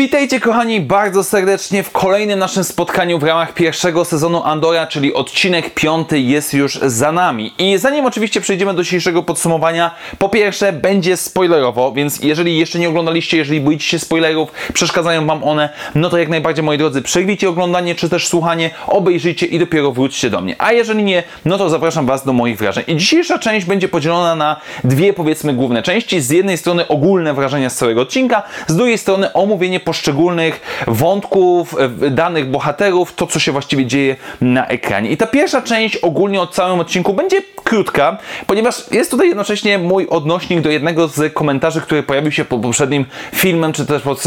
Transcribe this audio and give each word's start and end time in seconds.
Witajcie 0.00 0.40
kochani 0.40 0.80
bardzo 0.80 1.24
serdecznie 1.24 1.82
w 1.82 1.90
kolejnym 1.90 2.38
naszym 2.38 2.64
spotkaniu 2.64 3.18
w 3.18 3.22
ramach 3.22 3.54
pierwszego 3.54 4.04
sezonu 4.04 4.42
Andora, 4.44 4.86
czyli 4.86 5.14
odcinek 5.14 5.74
piąty 5.74 6.20
jest 6.20 6.54
już 6.54 6.74
za 6.74 7.12
nami. 7.12 7.52
I 7.58 7.78
zanim 7.78 8.06
oczywiście 8.06 8.40
przejdziemy 8.40 8.74
do 8.74 8.82
dzisiejszego 8.82 9.22
podsumowania, 9.22 9.94
po 10.18 10.28
pierwsze 10.28 10.72
będzie 10.72 11.16
spoilerowo, 11.16 11.92
więc 11.92 12.20
jeżeli 12.22 12.58
jeszcze 12.58 12.78
nie 12.78 12.88
oglądaliście, 12.88 13.36
jeżeli 13.36 13.60
boicie 13.60 13.84
się 13.84 13.98
spoilerów, 13.98 14.52
przeszkadzają 14.72 15.26
Wam 15.26 15.44
one, 15.44 15.68
no 15.94 16.10
to 16.10 16.18
jak 16.18 16.28
najbardziej 16.28 16.64
moi 16.64 16.78
drodzy, 16.78 17.02
przerwijcie 17.02 17.48
oglądanie 17.48 17.94
czy 17.94 18.08
też 18.08 18.28
słuchanie, 18.28 18.70
obejrzyjcie 18.86 19.46
i 19.46 19.58
dopiero 19.58 19.92
wróćcie 19.92 20.30
do 20.30 20.40
mnie. 20.40 20.56
A 20.58 20.72
jeżeli 20.72 21.04
nie, 21.04 21.22
no 21.44 21.58
to 21.58 21.70
zapraszam 21.70 22.06
Was 22.06 22.24
do 22.24 22.32
moich 22.32 22.58
wrażeń. 22.58 22.84
I 22.86 22.96
dzisiejsza 22.96 23.38
część 23.38 23.66
będzie 23.66 23.88
podzielona 23.88 24.34
na 24.34 24.56
dwie 24.84 25.12
powiedzmy 25.12 25.54
główne 25.54 25.82
części. 25.82 26.20
Z 26.20 26.30
jednej 26.30 26.58
strony 26.58 26.88
ogólne 26.88 27.34
wrażenia 27.34 27.70
z 27.70 27.76
całego 27.76 28.00
odcinka, 28.00 28.42
z 28.66 28.76
drugiej 28.76 28.98
strony 28.98 29.32
omówienie 29.32 29.80
poszczególnych 29.90 30.60
wątków, 30.86 31.76
e, 31.78 32.10
danych 32.10 32.50
bohaterów, 32.50 33.14
to 33.14 33.26
co 33.26 33.38
się 33.38 33.52
właściwie 33.52 33.86
dzieje 33.86 34.16
na 34.40 34.66
ekranie. 34.66 35.10
I 35.10 35.16
ta 35.16 35.26
pierwsza 35.26 35.62
część 35.62 35.96
ogólnie 35.96 36.40
o 36.40 36.46
całym 36.46 36.80
odcinku 36.80 37.14
będzie 37.14 37.42
krótka, 37.64 38.18
ponieważ 38.46 38.84
jest 38.90 39.10
tutaj 39.10 39.28
jednocześnie 39.28 39.78
mój 39.78 40.06
odnośnik 40.08 40.60
do 40.60 40.70
jednego 40.70 41.08
z 41.08 41.34
komentarzy, 41.34 41.80
który 41.80 42.02
pojawił 42.02 42.32
się 42.32 42.44
pod 42.44 42.62
poprzednim 42.62 43.04
filmem, 43.34 43.72
czy 43.72 43.86
też 43.86 44.02
pod, 44.02 44.24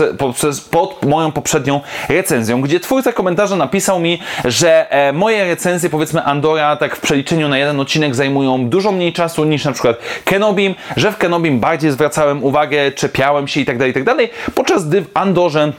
pod, 0.71 1.05
moją 1.05 1.31
poprzednią 1.31 1.81
recenzją, 2.09 2.61
gdzie 2.61 2.79
twórca 2.79 3.11
komentarza 3.11 3.55
napisał 3.55 3.99
mi, 3.99 4.19
że 4.45 4.91
e, 4.91 5.13
moje 5.13 5.45
recenzje, 5.45 5.89
powiedzmy 5.89 6.23
Andora, 6.23 6.75
tak 6.75 6.95
w 6.95 6.99
przeliczeniu 6.99 7.49
na 7.49 7.57
jeden 7.57 7.79
odcinek 7.79 8.15
zajmują 8.15 8.69
dużo 8.69 8.91
mniej 8.91 9.13
czasu 9.13 9.45
niż 9.45 9.65
na 9.65 9.71
przykład 9.71 9.97
Kenobim, 10.25 10.75
że 10.97 11.11
w 11.11 11.17
Kenobim 11.17 11.59
bardziej 11.59 11.91
zwracałem 11.91 12.43
uwagę, 12.43 12.91
czepiałem 12.91 13.47
się 13.47 13.59
itd., 13.59 13.87
itd., 13.87 14.15
podczas 14.55 14.87
gdy 14.87 15.01
w 15.01 15.09
должен 15.43 15.73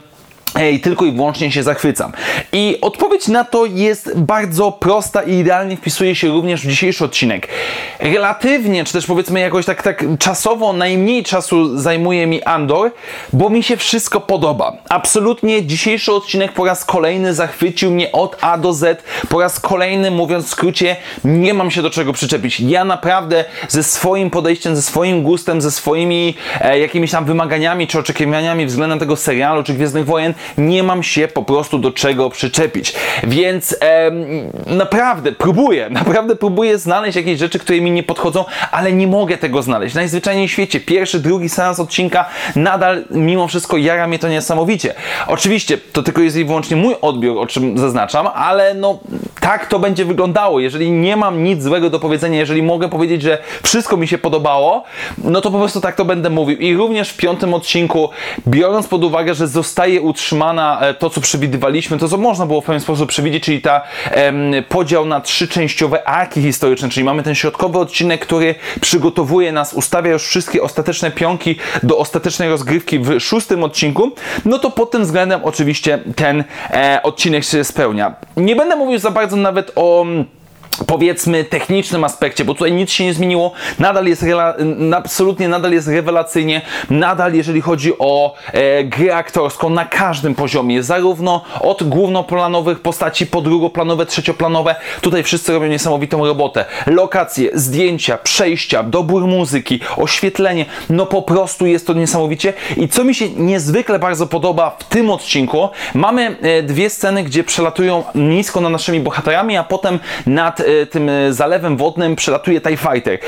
i 0.73 0.79
tylko 0.79 1.05
i 1.05 1.11
wyłącznie 1.11 1.51
się 1.51 1.63
zachwycam. 1.63 2.11
I 2.51 2.77
odpowiedź 2.81 3.27
na 3.27 3.43
to 3.43 3.65
jest 3.65 4.19
bardzo 4.19 4.71
prosta 4.71 5.23
i 5.23 5.33
idealnie 5.33 5.77
wpisuje 5.77 6.15
się 6.15 6.27
również 6.27 6.61
w 6.61 6.69
dzisiejszy 6.69 7.05
odcinek. 7.05 7.47
Relatywnie, 7.99 8.83
czy 8.83 8.93
też 8.93 9.05
powiedzmy 9.05 9.39
jakoś 9.39 9.65
tak, 9.65 9.83
tak 9.83 10.05
czasowo 10.19 10.73
najmniej 10.73 11.23
czasu 11.23 11.77
zajmuje 11.77 12.27
mi 12.27 12.43
Andor, 12.43 12.91
bo 13.33 13.49
mi 13.49 13.63
się 13.63 13.77
wszystko 13.77 14.21
podoba. 14.21 14.73
Absolutnie 14.89 15.65
dzisiejszy 15.65 16.13
odcinek 16.13 16.51
po 16.51 16.65
raz 16.65 16.85
kolejny 16.85 17.33
zachwycił 17.33 17.91
mnie 17.91 18.11
od 18.11 18.37
A 18.41 18.57
do 18.57 18.73
Z. 18.73 19.03
Po 19.29 19.39
raz 19.39 19.59
kolejny, 19.59 20.11
mówiąc 20.11 20.45
w 20.45 20.49
skrócie, 20.49 20.95
nie 21.23 21.53
mam 21.53 21.71
się 21.71 21.81
do 21.81 21.89
czego 21.89 22.13
przyczepić. 22.13 22.59
Ja 22.59 22.85
naprawdę 22.85 23.45
ze 23.67 23.83
swoim 23.83 24.29
podejściem, 24.29 24.75
ze 24.75 24.81
swoim 24.81 25.23
gustem, 25.23 25.61
ze 25.61 25.71
swoimi 25.71 26.35
e, 26.61 26.79
jakimiś 26.79 27.11
tam 27.11 27.25
wymaganiami 27.25 27.87
czy 27.87 27.99
oczekiwaniami 27.99 28.65
względem 28.65 28.99
tego 28.99 29.15
serialu 29.15 29.63
czy 29.63 29.73
Gwiezdnych 29.73 30.05
Wojen 30.05 30.33
nie 30.57 30.83
mam 30.83 31.03
się 31.03 31.27
po 31.27 31.43
prostu 31.43 31.79
do 31.79 31.91
czego 31.91 32.29
przyczepić. 32.29 32.93
Więc 33.23 33.77
naprawdę 34.67 35.31
próbuję, 35.31 35.89
naprawdę 35.99 36.35
próbuję 36.35 36.77
znaleźć 36.77 37.15
jakieś 37.15 37.39
rzeczy, 37.39 37.59
które 37.59 37.81
mi 37.81 37.91
nie 37.91 38.03
podchodzą, 38.03 38.45
ale 38.71 38.93
nie 38.93 39.07
mogę 39.07 39.37
tego 39.37 39.61
znaleźć. 39.61 39.95
Najzwyczajniej 39.95 40.47
w 40.47 40.51
świecie, 40.51 40.79
pierwszy, 40.79 41.19
drugi 41.19 41.49
seans 41.49 41.79
odcinka 41.79 42.25
nadal 42.55 43.03
mimo 43.09 43.47
wszystko 43.47 43.77
jara 43.77 44.07
mnie 44.07 44.19
to 44.19 44.29
niesamowicie. 44.29 44.93
Oczywiście 45.27 45.77
to 45.77 46.03
tylko 46.03 46.21
jest 46.21 46.37
i 46.37 46.45
wyłącznie 46.45 46.77
mój 46.77 46.95
odbiór, 47.01 47.37
o 47.39 47.47
czym 47.47 47.77
zaznaczam, 47.77 48.27
ale 48.27 48.73
no 48.73 48.99
tak 49.39 49.67
to 49.67 49.79
będzie 49.79 50.05
wyglądało. 50.05 50.59
Jeżeli 50.59 50.91
nie 50.91 51.17
mam 51.17 51.43
nic 51.43 51.63
złego 51.63 51.89
do 51.89 51.99
powiedzenia, 51.99 52.39
jeżeli 52.39 52.63
mogę 52.63 52.89
powiedzieć, 52.89 53.21
że 53.21 53.37
wszystko 53.63 53.97
mi 53.97 54.07
się 54.07 54.17
podobało, 54.17 54.83
no 55.17 55.41
to 55.41 55.51
po 55.51 55.57
prostu 55.57 55.81
tak 55.81 55.95
to 55.95 56.05
będę 56.05 56.29
mówił. 56.29 56.57
I 56.57 56.75
również 56.75 57.09
w 57.09 57.17
piątym 57.17 57.53
odcinku, 57.53 58.09
biorąc 58.47 58.87
pod 58.87 59.03
uwagę, 59.03 59.33
że 59.35 59.47
zostaje 59.47 60.01
utrzymana 60.25 60.79
e, 60.81 60.93
to, 60.93 61.09
co 61.09 61.21
przewidywaliśmy, 61.21 61.97
to 61.97 62.09
co 62.09 62.17
można 62.17 62.45
było 62.45 62.61
w 62.61 62.65
pewien 62.65 62.81
sposób 62.81 63.09
przewidzieć, 63.09 63.43
czyli 63.43 63.61
ta 63.61 63.81
em, 64.11 64.51
podział 64.69 65.05
na 65.05 65.21
trzy 65.21 65.47
częściowe 65.47 66.07
arki 66.07 66.41
historyczne, 66.41 66.89
czyli 66.89 67.03
mamy 67.03 67.23
ten 67.23 67.35
środkowy 67.35 67.79
odcinek, 67.79 68.21
który 68.21 68.55
przygotowuje 68.81 69.51
nas, 69.51 69.73
ustawia 69.73 70.11
już 70.11 70.23
wszystkie 70.23 70.61
ostateczne 70.61 71.11
pionki 71.11 71.55
do 71.83 71.97
ostatecznej 71.97 72.49
rozgrywki 72.49 72.99
w 72.99 73.19
szóstym 73.19 73.63
odcinku, 73.63 74.11
no 74.45 74.59
to 74.59 74.71
pod 74.71 74.91
tym 74.91 75.03
względem 75.03 75.39
oczywiście 75.43 75.99
ten 76.15 76.43
e, 76.69 76.99
odcinek 77.03 77.43
się 77.43 77.63
spełnia. 77.63 78.15
Nie 78.37 78.55
będę 78.55 78.75
mówił 78.75 78.99
za 78.99 79.11
bardzo 79.11 79.35
nawet 79.35 79.71
o 79.75 80.05
powiedzmy 80.87 81.43
technicznym 81.43 82.03
aspekcie, 82.03 82.45
bo 82.45 82.53
tutaj 82.53 82.71
nic 82.71 82.91
się 82.91 83.05
nie 83.05 83.13
zmieniło, 83.13 83.51
nadal 83.79 84.05
jest 84.05 84.25
absolutnie 84.95 85.49
nadal 85.49 85.71
jest 85.71 85.87
rewelacyjnie, 85.87 86.61
nadal 86.89 87.33
jeżeli 87.33 87.61
chodzi 87.61 87.93
o 87.99 88.35
e, 88.53 88.83
grę 88.83 89.15
aktorską 89.15 89.69
na 89.69 89.85
każdym 89.85 90.35
poziomie, 90.35 90.83
zarówno 90.83 91.41
od 91.59 91.83
głównoplanowych 91.83 92.79
postaci 92.79 93.27
po 93.27 93.41
drugoplanowe, 93.41 94.05
trzecioplanowe, 94.05 94.75
tutaj 95.01 95.23
wszyscy 95.23 95.53
robią 95.53 95.67
niesamowitą 95.67 96.25
robotę. 96.25 96.65
Lokacje, 96.87 97.49
zdjęcia, 97.53 98.17
przejścia, 98.17 98.83
dobór 98.83 99.27
muzyki, 99.27 99.79
oświetlenie, 99.97 100.65
no 100.89 101.05
po 101.05 101.21
prostu 101.21 101.65
jest 101.65 101.87
to 101.87 101.93
niesamowicie. 101.93 102.53
I 102.77 102.89
co 102.89 103.03
mi 103.03 103.15
się 103.15 103.29
niezwykle 103.29 103.99
bardzo 103.99 104.27
podoba 104.27 104.75
w 104.79 104.83
tym 104.83 105.09
odcinku, 105.09 105.69
mamy 105.93 106.37
e, 106.41 106.63
dwie 106.63 106.89
sceny, 106.89 107.23
gdzie 107.23 107.43
przelatują 107.43 108.03
nisko 108.15 108.61
nad 108.61 108.71
naszymi 108.71 108.99
bohaterami, 108.99 109.57
a 109.57 109.63
potem 109.63 109.99
nad 110.25 110.61
tym 110.91 111.09
y, 111.09 111.33
zalewem 111.33 111.77
wodnym 111.77 112.15
przelatuje 112.15 112.61
TIE 112.61 112.77
Fighter. 112.77 113.19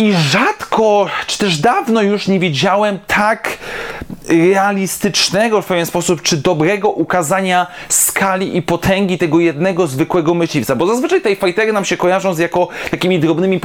I 0.00 0.12
rzadko, 0.12 1.06
czy 1.26 1.38
też 1.38 1.58
dawno 1.58 2.02
już 2.02 2.28
nie 2.28 2.38
widziałem 2.38 2.98
tak 3.06 3.58
realistycznego 4.28 5.62
w 5.62 5.66
pewien 5.66 5.86
sposób, 5.86 6.22
czy 6.22 6.36
dobrego 6.36 6.90
ukazania 6.90 7.66
skali 7.88 8.56
i 8.56 8.62
potęgi 8.62 9.18
tego 9.18 9.40
jednego 9.40 9.86
zwykłego 9.86 10.34
myśliwca, 10.34 10.76
bo 10.76 10.86
zazwyczaj 10.86 11.20
tej 11.20 11.36
fightery 11.36 11.72
nam 11.72 11.84
się 11.84 11.96
kojarzą 11.96 12.34
z 12.34 12.38
jako 12.38 12.68
takimi 12.90 13.18
drobnymi 13.20 13.60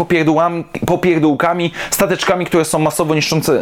popierdółkami, 0.85 1.71
stateczkami, 1.91 2.45
które 2.45 2.65
są 2.65 2.79
masowo 2.79 3.15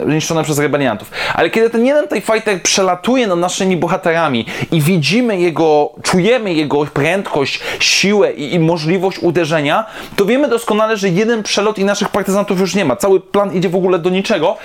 niszczone 0.08 0.44
przez 0.44 0.60
rebeliantów. 0.60 1.12
Ale 1.34 1.50
kiedy 1.50 1.70
ten 1.70 1.86
jeden 1.86 2.08
tej 2.08 2.22
fighter 2.22 2.62
przelatuje 2.62 3.28
nad 3.28 3.40
naszymi 3.40 3.78
bohaterami 3.78 4.46
i 4.72 4.82
widzimy 4.82 5.40
jego, 5.40 5.90
czujemy 6.04 6.54
jego 6.54 6.86
prędkość, 6.86 7.60
siłę 7.80 8.34
i, 8.34 8.54
i 8.54 8.60
możliwość 8.60 9.20
uderzenia, 9.20 9.86
to 10.16 10.26
wiemy 10.26 10.48
doskonale, 10.48 10.98
że 10.98 11.10
jeden 11.10 11.44
przelot 11.44 11.80
i 11.80 11.86
naszych 11.86 12.10
partyzantów 12.10 12.60
już 12.60 12.76
nie 12.76 12.86
ma. 12.86 12.96
Cały 12.96 13.20
plan 13.20 13.54
idzie 13.54 13.70
w 13.70 13.76
ogóle 13.76 14.00
do 14.00 14.10
niczego 14.10 14.58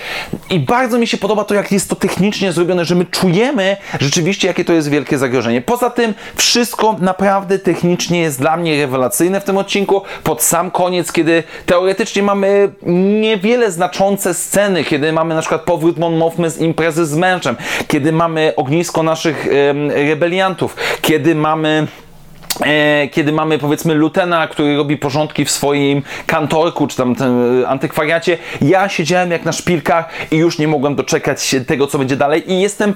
i 0.50 0.60
bardzo 0.60 0.98
mi 0.98 1.06
się 1.06 1.16
podoba 1.16 1.44
to, 1.44 1.54
jak 1.54 1.72
jest 1.72 1.88
to 1.88 1.96
technicznie 1.96 2.19
technicznie 2.20 2.52
zrobione, 2.52 2.84
że 2.84 2.94
my 2.94 3.04
czujemy 3.04 3.76
rzeczywiście, 4.00 4.48
jakie 4.48 4.64
to 4.64 4.72
jest 4.72 4.90
wielkie 4.90 5.18
zagrożenie. 5.18 5.60
Poza 5.60 5.90
tym, 5.90 6.14
wszystko 6.36 6.96
naprawdę 7.00 7.58
technicznie 7.58 8.20
jest 8.20 8.40
dla 8.40 8.56
mnie 8.56 8.80
rewelacyjne 8.80 9.40
w 9.40 9.44
tym 9.44 9.58
odcinku. 9.58 10.02
Pod 10.24 10.42
sam 10.42 10.70
koniec, 10.70 11.12
kiedy 11.12 11.42
teoretycznie 11.66 12.22
mamy 12.22 12.72
niewiele 13.20 13.70
znaczące 13.70 14.34
sceny, 14.34 14.84
kiedy 14.84 15.12
mamy 15.12 15.34
na 15.34 15.40
przykład 15.40 15.62
powrót 15.62 15.98
Mon 15.98 16.16
Mothmy 16.16 16.50
z 16.50 16.58
imprezy 16.58 17.06
z 17.06 17.16
męczem, 17.16 17.56
kiedy 17.88 18.12
mamy 18.12 18.52
ognisko 18.56 19.02
naszych 19.02 19.46
rebeliantów, 19.88 20.76
kiedy 21.02 21.34
mamy 21.34 21.86
kiedy 23.10 23.32
mamy 23.32 23.58
powiedzmy 23.58 23.94
Lutena, 23.94 24.48
który 24.48 24.76
robi 24.76 24.96
porządki 24.96 25.44
w 25.44 25.50
swoim 25.50 26.02
kantorku, 26.26 26.86
czy 26.86 26.96
tam 26.96 27.14
e, 27.62 27.68
antykwariacie, 27.68 28.38
ja 28.62 28.88
siedziałem 28.88 29.30
jak 29.30 29.44
na 29.44 29.52
szpilkach 29.52 30.08
i 30.30 30.36
już 30.36 30.58
nie 30.58 30.68
mogłem 30.68 30.94
doczekać 30.94 31.42
się 31.42 31.60
tego, 31.60 31.86
co 31.86 31.98
będzie 31.98 32.16
dalej 32.16 32.52
i 32.52 32.60
jestem, 32.60 32.94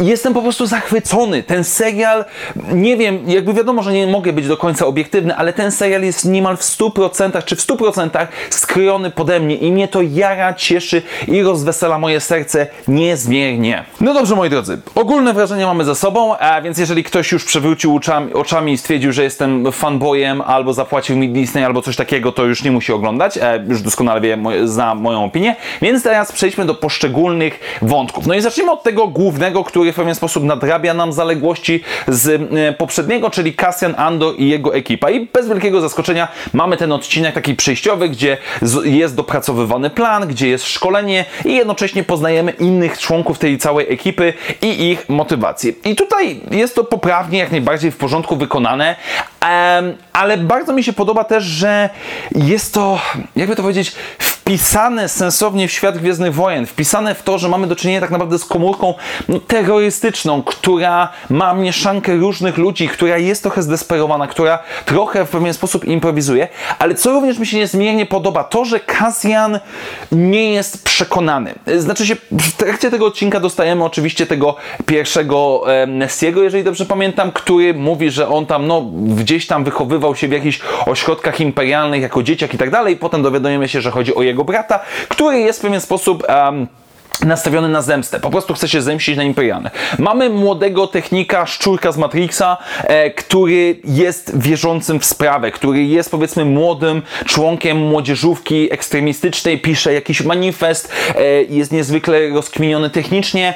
jestem 0.00 0.34
po 0.34 0.42
prostu 0.42 0.66
zachwycony. 0.66 1.42
Ten 1.42 1.64
serial, 1.64 2.24
nie 2.72 2.96
wiem, 2.96 3.18
jakby 3.26 3.52
wiadomo, 3.52 3.82
że 3.82 3.92
nie 3.92 4.06
mogę 4.06 4.32
być 4.32 4.48
do 4.48 4.56
końca 4.56 4.86
obiektywny, 4.86 5.36
ale 5.36 5.52
ten 5.52 5.72
serial 5.72 6.02
jest 6.02 6.24
niemal 6.24 6.56
w 6.56 6.62
100% 6.62 7.44
czy 7.44 7.56
w 7.56 7.60
100% 7.60 8.26
skrojony 8.50 9.10
pode 9.10 9.40
mnie 9.40 9.56
i 9.56 9.72
mnie 9.72 9.88
to 9.88 10.02
jara, 10.02 10.54
cieszy 10.54 11.02
i 11.28 11.42
rozwesela 11.42 11.98
moje 11.98 12.20
serce 12.20 12.66
niezmiernie. 12.88 13.84
No 14.00 14.14
dobrze, 14.14 14.36
moi 14.36 14.50
drodzy, 14.50 14.78
ogólne 14.94 15.34
wrażenia 15.34 15.66
mamy 15.66 15.84
za 15.84 15.94
sobą, 15.94 16.36
a 16.38 16.62
więc 16.62 16.78
jeżeli 16.78 17.04
ktoś 17.04 17.32
już 17.32 17.44
przewrócił 17.44 17.96
oczami, 17.96 18.32
oczami 18.32 18.72
i 18.72 18.78
stwierdził, 18.78 18.95
że 19.02 19.22
jestem 19.22 19.72
fanboyem, 19.72 20.40
albo 20.40 20.72
zapłacił 20.72 21.16
mi 21.16 21.28
Disney, 21.28 21.64
albo 21.64 21.82
coś 21.82 21.96
takiego, 21.96 22.32
to 22.32 22.44
już 22.44 22.62
nie 22.62 22.70
musi 22.70 22.92
oglądać. 22.92 23.38
E, 23.38 23.64
już 23.68 23.82
doskonale 23.82 24.20
wie, 24.20 24.38
zna 24.64 24.94
moją 24.94 25.24
opinię. 25.24 25.56
Więc 25.82 26.02
teraz 26.02 26.32
przejdźmy 26.32 26.64
do 26.64 26.74
poszczególnych 26.74 27.78
wątków. 27.82 28.26
No 28.26 28.34
i 28.34 28.40
zacznijmy 28.40 28.72
od 28.72 28.82
tego 28.82 29.08
głównego, 29.08 29.64
który 29.64 29.92
w 29.92 29.96
pewien 29.96 30.14
sposób 30.14 30.44
nadrabia 30.44 30.94
nam 30.94 31.12
zaległości 31.12 31.82
z 32.08 32.52
e, 32.52 32.72
poprzedniego, 32.72 33.30
czyli 33.30 33.54
Cassian 33.54 33.94
Ando 33.96 34.32
i 34.32 34.48
jego 34.48 34.74
ekipa. 34.74 35.10
I 35.10 35.26
bez 35.26 35.48
wielkiego 35.48 35.80
zaskoczenia 35.80 36.28
mamy 36.52 36.76
ten 36.76 36.92
odcinek 36.92 37.34
taki 37.34 37.54
przejściowy, 37.54 38.08
gdzie 38.08 38.38
jest 38.84 39.14
dopracowywany 39.14 39.90
plan, 39.90 40.28
gdzie 40.28 40.48
jest 40.48 40.66
szkolenie 40.66 41.24
i 41.44 41.54
jednocześnie 41.54 42.04
poznajemy 42.04 42.50
innych 42.50 42.98
członków 42.98 43.38
tej 43.38 43.58
całej 43.58 43.92
ekipy 43.92 44.32
i 44.62 44.90
ich 44.90 45.08
motywację. 45.08 45.72
I 45.84 45.96
tutaj 45.96 46.40
jest 46.50 46.74
to 46.74 46.84
poprawnie, 46.84 47.38
jak 47.38 47.50
najbardziej 47.50 47.90
w 47.90 47.96
porządku 47.96 48.36
wykonane 48.36 48.85
ale 50.12 50.36
bardzo 50.36 50.72
mi 50.72 50.84
się 50.84 50.92
podoba 50.92 51.24
też, 51.24 51.44
że 51.44 51.90
jest 52.34 52.74
to, 52.74 53.00
jakby 53.36 53.56
to 53.56 53.62
powiedzieć, 53.62 53.92
wpisane 54.46 55.08
sensownie 55.08 55.68
w 55.68 55.72
świat 55.72 55.98
Gwiezdnych 55.98 56.34
Wojen, 56.34 56.66
wpisane 56.66 57.14
w 57.14 57.22
to, 57.22 57.38
że 57.38 57.48
mamy 57.48 57.66
do 57.66 57.76
czynienia 57.76 58.00
tak 58.00 58.10
naprawdę 58.10 58.38
z 58.38 58.44
komórką 58.44 58.94
no, 59.28 59.40
terrorystyczną, 59.40 60.42
która 60.42 61.08
ma 61.30 61.54
mieszankę 61.54 62.16
różnych 62.16 62.58
ludzi, 62.58 62.88
która 62.88 63.18
jest 63.18 63.42
trochę 63.42 63.62
zdesperowana, 63.62 64.26
która 64.26 64.58
trochę 64.84 65.26
w 65.26 65.30
pewien 65.30 65.54
sposób 65.54 65.84
improwizuje, 65.84 66.48
ale 66.78 66.94
co 66.94 67.12
również 67.12 67.38
mi 67.38 67.46
się 67.46 67.56
niezmiernie 67.56 68.06
podoba, 68.06 68.44
to, 68.44 68.64
że 68.64 68.80
Cassian 68.80 69.60
nie 70.12 70.52
jest 70.52 70.84
przekonany. 70.84 71.54
Znaczy 71.78 72.06
się, 72.06 72.16
w 72.30 72.52
trakcie 72.52 72.90
tego 72.90 73.06
odcinka 73.06 73.40
dostajemy 73.40 73.84
oczywiście 73.84 74.26
tego 74.26 74.56
pierwszego 74.86 75.62
e, 75.66 75.86
Nessiego, 75.86 76.42
jeżeli 76.42 76.64
dobrze 76.64 76.86
pamiętam, 76.86 77.32
który 77.32 77.74
mówi, 77.74 78.10
że 78.10 78.28
on 78.28 78.46
tam, 78.46 78.66
no, 78.66 78.82
gdzieś 79.16 79.46
tam 79.46 79.64
wychowywał 79.64 80.16
się 80.16 80.28
w 80.28 80.32
jakichś 80.32 80.60
ośrodkach 80.86 81.40
imperialnych 81.40 82.02
jako 82.02 82.22
dzieciak 82.22 82.54
i 82.54 82.58
tak 82.58 82.70
dalej, 82.70 82.96
potem 82.96 83.22
dowiadujemy 83.22 83.68
się, 83.68 83.80
że 83.80 83.90
chodzi 83.90 84.14
o 84.14 84.22
jego 84.22 84.35
jego 84.36 84.44
brata, 84.44 84.80
który 85.08 85.40
jest 85.40 85.58
w 85.58 85.62
pewien 85.62 85.80
sposób... 85.80 86.22
Um, 86.28 86.68
nastawiony 87.24 87.68
na 87.68 87.82
zemstę, 87.82 88.20
po 88.20 88.30
prostu 88.30 88.54
chce 88.54 88.68
się 88.68 88.82
zemścić 88.82 89.16
na 89.16 89.22
Imperialnych. 89.22 89.72
Mamy 89.98 90.30
młodego 90.30 90.86
technika, 90.86 91.46
szczurka 91.46 91.92
z 91.92 91.98
Matrixa, 91.98 92.56
e, 92.84 93.10
który 93.10 93.80
jest 93.84 94.38
wierzącym 94.38 95.00
w 95.00 95.04
sprawę, 95.04 95.50
który 95.50 95.84
jest 95.84 96.10
powiedzmy 96.10 96.44
młodym 96.44 97.02
członkiem 97.26 97.78
młodzieżówki 97.78 98.72
ekstremistycznej, 98.72 99.58
pisze 99.58 99.92
jakiś 99.92 100.22
manifest, 100.22 100.92
e, 101.14 101.42
jest 101.42 101.72
niezwykle 101.72 102.28
rozkminiony 102.28 102.90
technicznie, 102.90 103.54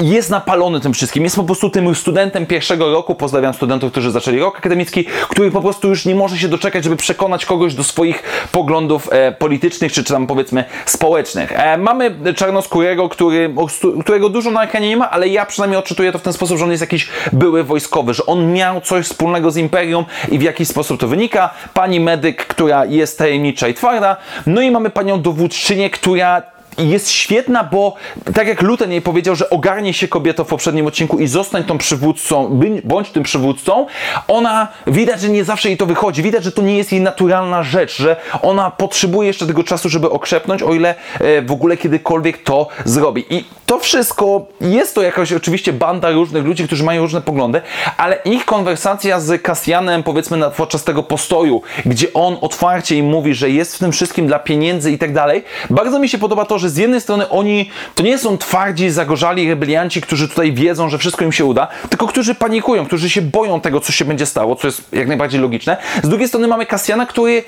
jest 0.00 0.30
napalony 0.30 0.80
tym 0.80 0.94
wszystkim, 0.94 1.24
jest 1.24 1.36
po 1.36 1.44
prostu 1.44 1.70
tym 1.70 1.94
studentem 1.94 2.46
pierwszego 2.46 2.92
roku, 2.92 3.14
pozdrawiam 3.14 3.54
studentów, 3.54 3.92
którzy 3.92 4.10
zaczęli 4.10 4.38
rok 4.38 4.58
akademicki, 4.58 5.04
który 5.28 5.50
po 5.50 5.60
prostu 5.60 5.88
już 5.88 6.04
nie 6.04 6.14
może 6.14 6.38
się 6.38 6.48
doczekać, 6.48 6.84
żeby 6.84 6.96
przekonać 6.96 7.46
kogoś 7.46 7.74
do 7.74 7.84
swoich 7.84 8.22
poglądów 8.52 9.08
e, 9.12 9.32
politycznych, 9.32 9.92
czy, 9.92 10.04
czy 10.04 10.12
tam 10.12 10.26
powiedzmy 10.26 10.64
społecznych. 10.86 11.52
E, 11.52 11.78
mamy 11.78 12.14
czarnoskórego 12.36 13.01
który, 13.08 13.54
którego 14.00 14.28
dużo 14.28 14.50
na 14.50 14.64
ekranie 14.64 14.88
nie 14.88 14.96
ma, 14.96 15.10
ale 15.10 15.28
ja 15.28 15.46
przynajmniej 15.46 15.78
odczytuję 15.78 16.12
to 16.12 16.18
w 16.18 16.22
ten 16.22 16.32
sposób, 16.32 16.58
że 16.58 16.64
on 16.64 16.70
jest 16.70 16.80
jakiś 16.80 17.08
były 17.32 17.64
wojskowy, 17.64 18.14
że 18.14 18.26
on 18.26 18.52
miał 18.52 18.80
coś 18.80 19.06
wspólnego 19.06 19.50
z 19.50 19.56
Imperium 19.56 20.04
i 20.28 20.38
w 20.38 20.42
jakiś 20.42 20.68
sposób 20.68 21.00
to 21.00 21.08
wynika. 21.08 21.50
Pani 21.74 22.00
medyk, 22.00 22.46
która 22.46 22.84
jest 22.84 23.18
tajemnicza 23.18 23.68
i 23.68 23.74
twarda. 23.74 24.16
No 24.46 24.60
i 24.60 24.70
mamy 24.70 24.90
panią 24.90 25.22
dowódczynię, 25.22 25.90
która 25.90 26.42
jest 26.78 27.10
świetna, 27.10 27.64
bo 27.64 27.94
tak 28.34 28.48
jak 28.48 28.62
Luten 28.62 28.92
jej 28.92 29.02
powiedział, 29.02 29.36
że 29.36 29.50
ogarnie 29.50 29.94
się 29.94 30.08
kobietą 30.08 30.44
w 30.44 30.48
poprzednim 30.48 30.86
odcinku 30.86 31.18
i 31.18 31.26
zostań 31.26 31.64
tą 31.64 31.78
przywódcą, 31.78 32.60
bądź 32.84 33.10
tym 33.10 33.22
przywódcą, 33.22 33.86
ona 34.28 34.68
widać, 34.86 35.20
że 35.20 35.28
nie 35.28 35.44
zawsze 35.44 35.68
jej 35.68 35.78
to 35.78 35.86
wychodzi. 35.86 36.22
Widać, 36.22 36.44
że 36.44 36.52
to 36.52 36.62
nie 36.62 36.76
jest 36.76 36.92
jej 36.92 37.00
naturalna 37.00 37.62
rzecz, 37.62 37.96
że 37.96 38.16
ona 38.42 38.70
potrzebuje 38.70 39.26
jeszcze 39.26 39.46
tego 39.46 39.64
czasu, 39.64 39.88
żeby 39.88 40.10
okrzepnąć, 40.10 40.62
o 40.62 40.74
ile 40.74 40.94
e, 41.20 41.42
w 41.42 41.52
ogóle 41.52 41.76
kiedykolwiek 41.76 42.42
to 42.42 42.68
zrobi. 42.84 43.24
I 43.30 43.44
to 43.66 43.78
wszystko 43.78 44.46
jest 44.60 44.94
to 44.94 45.02
jakaś 45.02 45.32
oczywiście 45.32 45.72
banda 45.72 46.10
różnych 46.10 46.44
ludzi, 46.44 46.66
którzy 46.66 46.84
mają 46.84 47.02
różne 47.02 47.20
poglądy, 47.20 47.60
ale 47.96 48.16
ich 48.24 48.44
konwersacja 48.44 49.20
z 49.20 49.42
Kasjanem, 49.42 50.02
powiedzmy 50.02 50.36
na, 50.36 50.50
podczas 50.50 50.84
tego 50.84 51.02
postoju, 51.02 51.62
gdzie 51.86 52.12
on 52.12 52.36
otwarcie 52.40 52.96
im 52.96 53.06
mówi, 53.06 53.34
że 53.34 53.50
jest 53.50 53.76
w 53.76 53.78
tym 53.78 53.92
wszystkim 53.92 54.26
dla 54.26 54.38
pieniędzy 54.38 54.92
i 54.92 54.98
tak 54.98 55.12
dalej, 55.12 55.44
bardzo 55.70 55.98
mi 55.98 56.08
się 56.08 56.18
podoba 56.18 56.44
to, 56.44 56.58
że 56.62 56.70
z 56.70 56.76
jednej 56.76 57.00
strony 57.00 57.28
oni 57.28 57.70
to 57.94 58.02
nie 58.02 58.18
są 58.18 58.38
twardzi, 58.38 58.90
zagorzali 58.90 59.48
rebelianci, 59.48 60.00
którzy 60.00 60.28
tutaj 60.28 60.52
wiedzą, 60.52 60.88
że 60.88 60.98
wszystko 60.98 61.24
im 61.24 61.32
się 61.32 61.44
uda, 61.44 61.68
tylko 61.88 62.06
którzy 62.06 62.34
panikują, 62.34 62.86
którzy 62.86 63.10
się 63.10 63.22
boją 63.22 63.60
tego, 63.60 63.80
co 63.80 63.92
się 63.92 64.04
będzie 64.04 64.26
stało, 64.26 64.56
co 64.56 64.68
jest 64.68 64.92
jak 64.92 65.08
najbardziej 65.08 65.40
logiczne. 65.40 65.76
Z 66.02 66.08
drugiej 66.08 66.28
strony 66.28 66.48
mamy 66.48 66.66
Kasjana, 66.66 67.06
który 67.06 67.44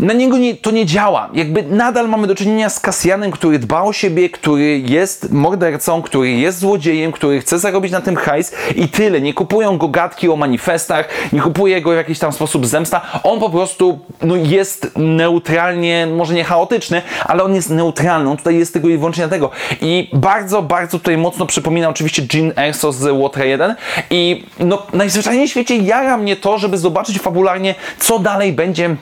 na 0.00 0.12
niego 0.12 0.38
nie, 0.38 0.54
to 0.54 0.70
nie 0.70 0.86
działa. 0.86 1.28
Jakby 1.34 1.62
nadal 1.62 2.08
mamy 2.08 2.26
do 2.26 2.34
czynienia 2.34 2.68
z 2.68 2.80
Kasjanem, 2.80 3.30
który 3.30 3.58
dba 3.58 3.82
o 3.82 3.92
siebie, 3.92 4.30
który 4.30 4.78
jest 4.78 5.32
mordercą, 5.32 6.02
który 6.02 6.30
jest 6.30 6.58
złodziejem, 6.58 7.12
który 7.12 7.40
chce 7.40 7.58
zarobić 7.58 7.92
na 7.92 8.00
tym 8.00 8.16
hajs 8.16 8.52
i 8.76 8.88
tyle. 8.88 9.20
Nie 9.20 9.34
kupują 9.34 9.78
go 9.78 9.88
gadki 9.88 10.28
o 10.28 10.36
manifestach, 10.36 11.08
nie 11.32 11.40
kupuje 11.40 11.80
go 11.80 11.90
w 11.90 11.94
jakiś 11.94 12.18
tam 12.18 12.32
sposób 12.32 12.66
zemsta. 12.66 13.00
On 13.22 13.40
po 13.40 13.50
prostu 13.50 13.98
no, 14.22 14.36
jest 14.36 14.90
neutralnie, 14.96 16.08
może 16.16 16.34
nie 16.34 16.44
chaotyczny, 16.44 17.02
ale 17.24 17.42
on 17.42 17.54
jest 17.54 17.70
neutralny. 17.70 18.30
On 18.30 18.36
tutaj 18.46 18.58
jest 18.58 18.72
tylko 18.72 18.88
i 18.88 18.96
wyłącznie 18.96 19.28
dlatego. 19.28 19.50
I 19.80 20.10
bardzo, 20.12 20.62
bardzo 20.62 20.98
tutaj 20.98 21.18
mocno 21.18 21.46
przypomina 21.46 21.88
oczywiście 21.88 22.22
Jean 22.34 22.52
Erso 22.56 22.92
z 22.92 23.22
Water 23.22 23.46
1 23.46 23.74
i 24.10 24.44
no, 24.58 24.86
najzwyczajniej 24.92 25.48
w 25.48 25.50
świecie 25.50 25.76
jara 25.76 26.16
mnie 26.16 26.36
to, 26.36 26.58
żeby 26.58 26.78
zobaczyć 26.78 27.18
fabularnie, 27.18 27.74
co 27.98 28.18
dalej 28.18 28.52
będzie 28.52 28.96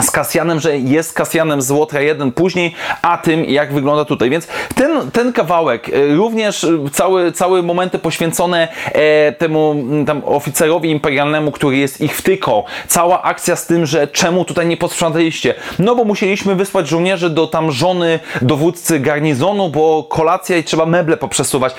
z 0.00 0.10
Kasjanem, 0.10 0.60
że 0.60 0.78
jest 0.78 1.12
Kasjanem 1.12 1.62
z 1.62 1.70
Łotra 1.70 2.00
1 2.00 2.32
później, 2.32 2.74
a 3.02 3.18
tym 3.18 3.44
jak 3.44 3.72
wygląda 3.72 4.04
tutaj. 4.04 4.30
Więc 4.30 4.48
ten, 4.74 5.10
ten 5.10 5.32
kawałek, 5.32 5.88
e, 5.88 6.14
również 6.14 6.64
e, 6.64 6.68
cały, 6.92 7.32
całe 7.32 7.62
momenty 7.62 7.98
poświęcone 7.98 8.68
e, 8.84 9.32
temu 9.32 9.76
tam 10.06 10.22
oficerowi 10.24 10.90
imperialnemu, 10.90 11.52
który 11.52 11.76
jest 11.76 12.00
ich 12.00 12.16
wtyką, 12.16 12.62
cała 12.88 13.22
akcja 13.22 13.56
z 13.56 13.66
tym, 13.66 13.86
że 13.86 14.06
czemu 14.06 14.44
tutaj 14.44 14.66
nie 14.66 14.76
posprzątaliście? 14.76 15.54
No 15.78 15.96
bo 15.96 16.04
musieliśmy 16.04 16.54
wysłać 16.54 16.88
żołnierzy 16.88 17.30
do 17.30 17.46
tam 17.46 17.72
żony 17.72 18.20
dowódcy 18.42 19.00
garnizonu, 19.00 19.70
bo 19.70 20.04
kolacja 20.04 20.56
i 20.56 20.64
trzeba 20.64 20.86
meble 20.86 21.16
poprzesuwać 21.16 21.74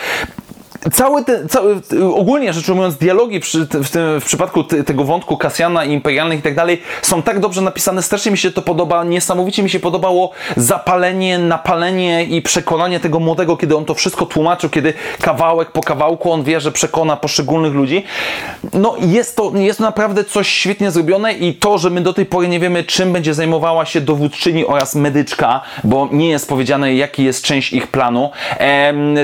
cały 0.93 1.23
ten, 1.23 1.49
cały, 1.49 1.81
ogólnie 2.15 2.53
rzecz 2.53 2.69
ujmując, 2.69 2.97
dialogi 2.97 3.39
przy, 3.39 3.65
w, 3.65 3.89
tym, 3.89 4.21
w 4.21 4.25
przypadku 4.25 4.63
tego 4.63 5.03
wątku 5.03 5.37
Kasjana 5.37 5.85
i 5.85 5.93
imperialnych 5.93 6.39
i 6.39 6.41
tak 6.41 6.55
dalej 6.55 6.81
są 7.01 7.21
tak 7.21 7.39
dobrze 7.39 7.61
napisane, 7.61 8.03
strasznie 8.03 8.31
mi 8.31 8.37
się 8.37 8.51
to 8.51 8.61
podoba, 8.61 9.03
niesamowicie 9.03 9.63
mi 9.63 9.69
się 9.69 9.79
podobało 9.79 10.31
zapalenie, 10.57 11.39
napalenie 11.39 12.23
i 12.23 12.41
przekonanie 12.41 12.99
tego 12.99 13.19
młodego, 13.19 13.57
kiedy 13.57 13.77
on 13.77 13.85
to 13.85 13.93
wszystko 13.93 14.25
tłumaczył, 14.25 14.69
kiedy 14.69 14.93
kawałek 15.21 15.71
po 15.71 15.81
kawałku 15.81 16.31
on 16.31 16.43
wie, 16.43 16.59
że 16.59 16.71
przekona 16.71 17.17
poszczególnych 17.17 17.73
ludzi. 17.73 18.03
No 18.73 18.95
jest 18.99 19.35
to, 19.35 19.51
jest 19.55 19.79
to 19.79 19.85
naprawdę 19.85 20.23
coś 20.23 20.47
świetnie 20.47 20.91
zrobione 20.91 21.33
i 21.33 21.53
to, 21.53 21.77
że 21.77 21.89
my 21.89 22.01
do 22.01 22.13
tej 22.13 22.25
pory 22.25 22.47
nie 22.47 22.59
wiemy, 22.59 22.83
czym 22.83 23.13
będzie 23.13 23.33
zajmowała 23.33 23.85
się 23.85 24.01
dowódczyni 24.01 24.65
oraz 24.65 24.95
medyczka, 24.95 25.61
bo 25.83 26.09
nie 26.11 26.29
jest 26.29 26.49
powiedziane, 26.49 26.95
jaki 26.95 27.23
jest 27.23 27.43
część 27.43 27.73
ich 27.73 27.87
planu, 27.87 28.29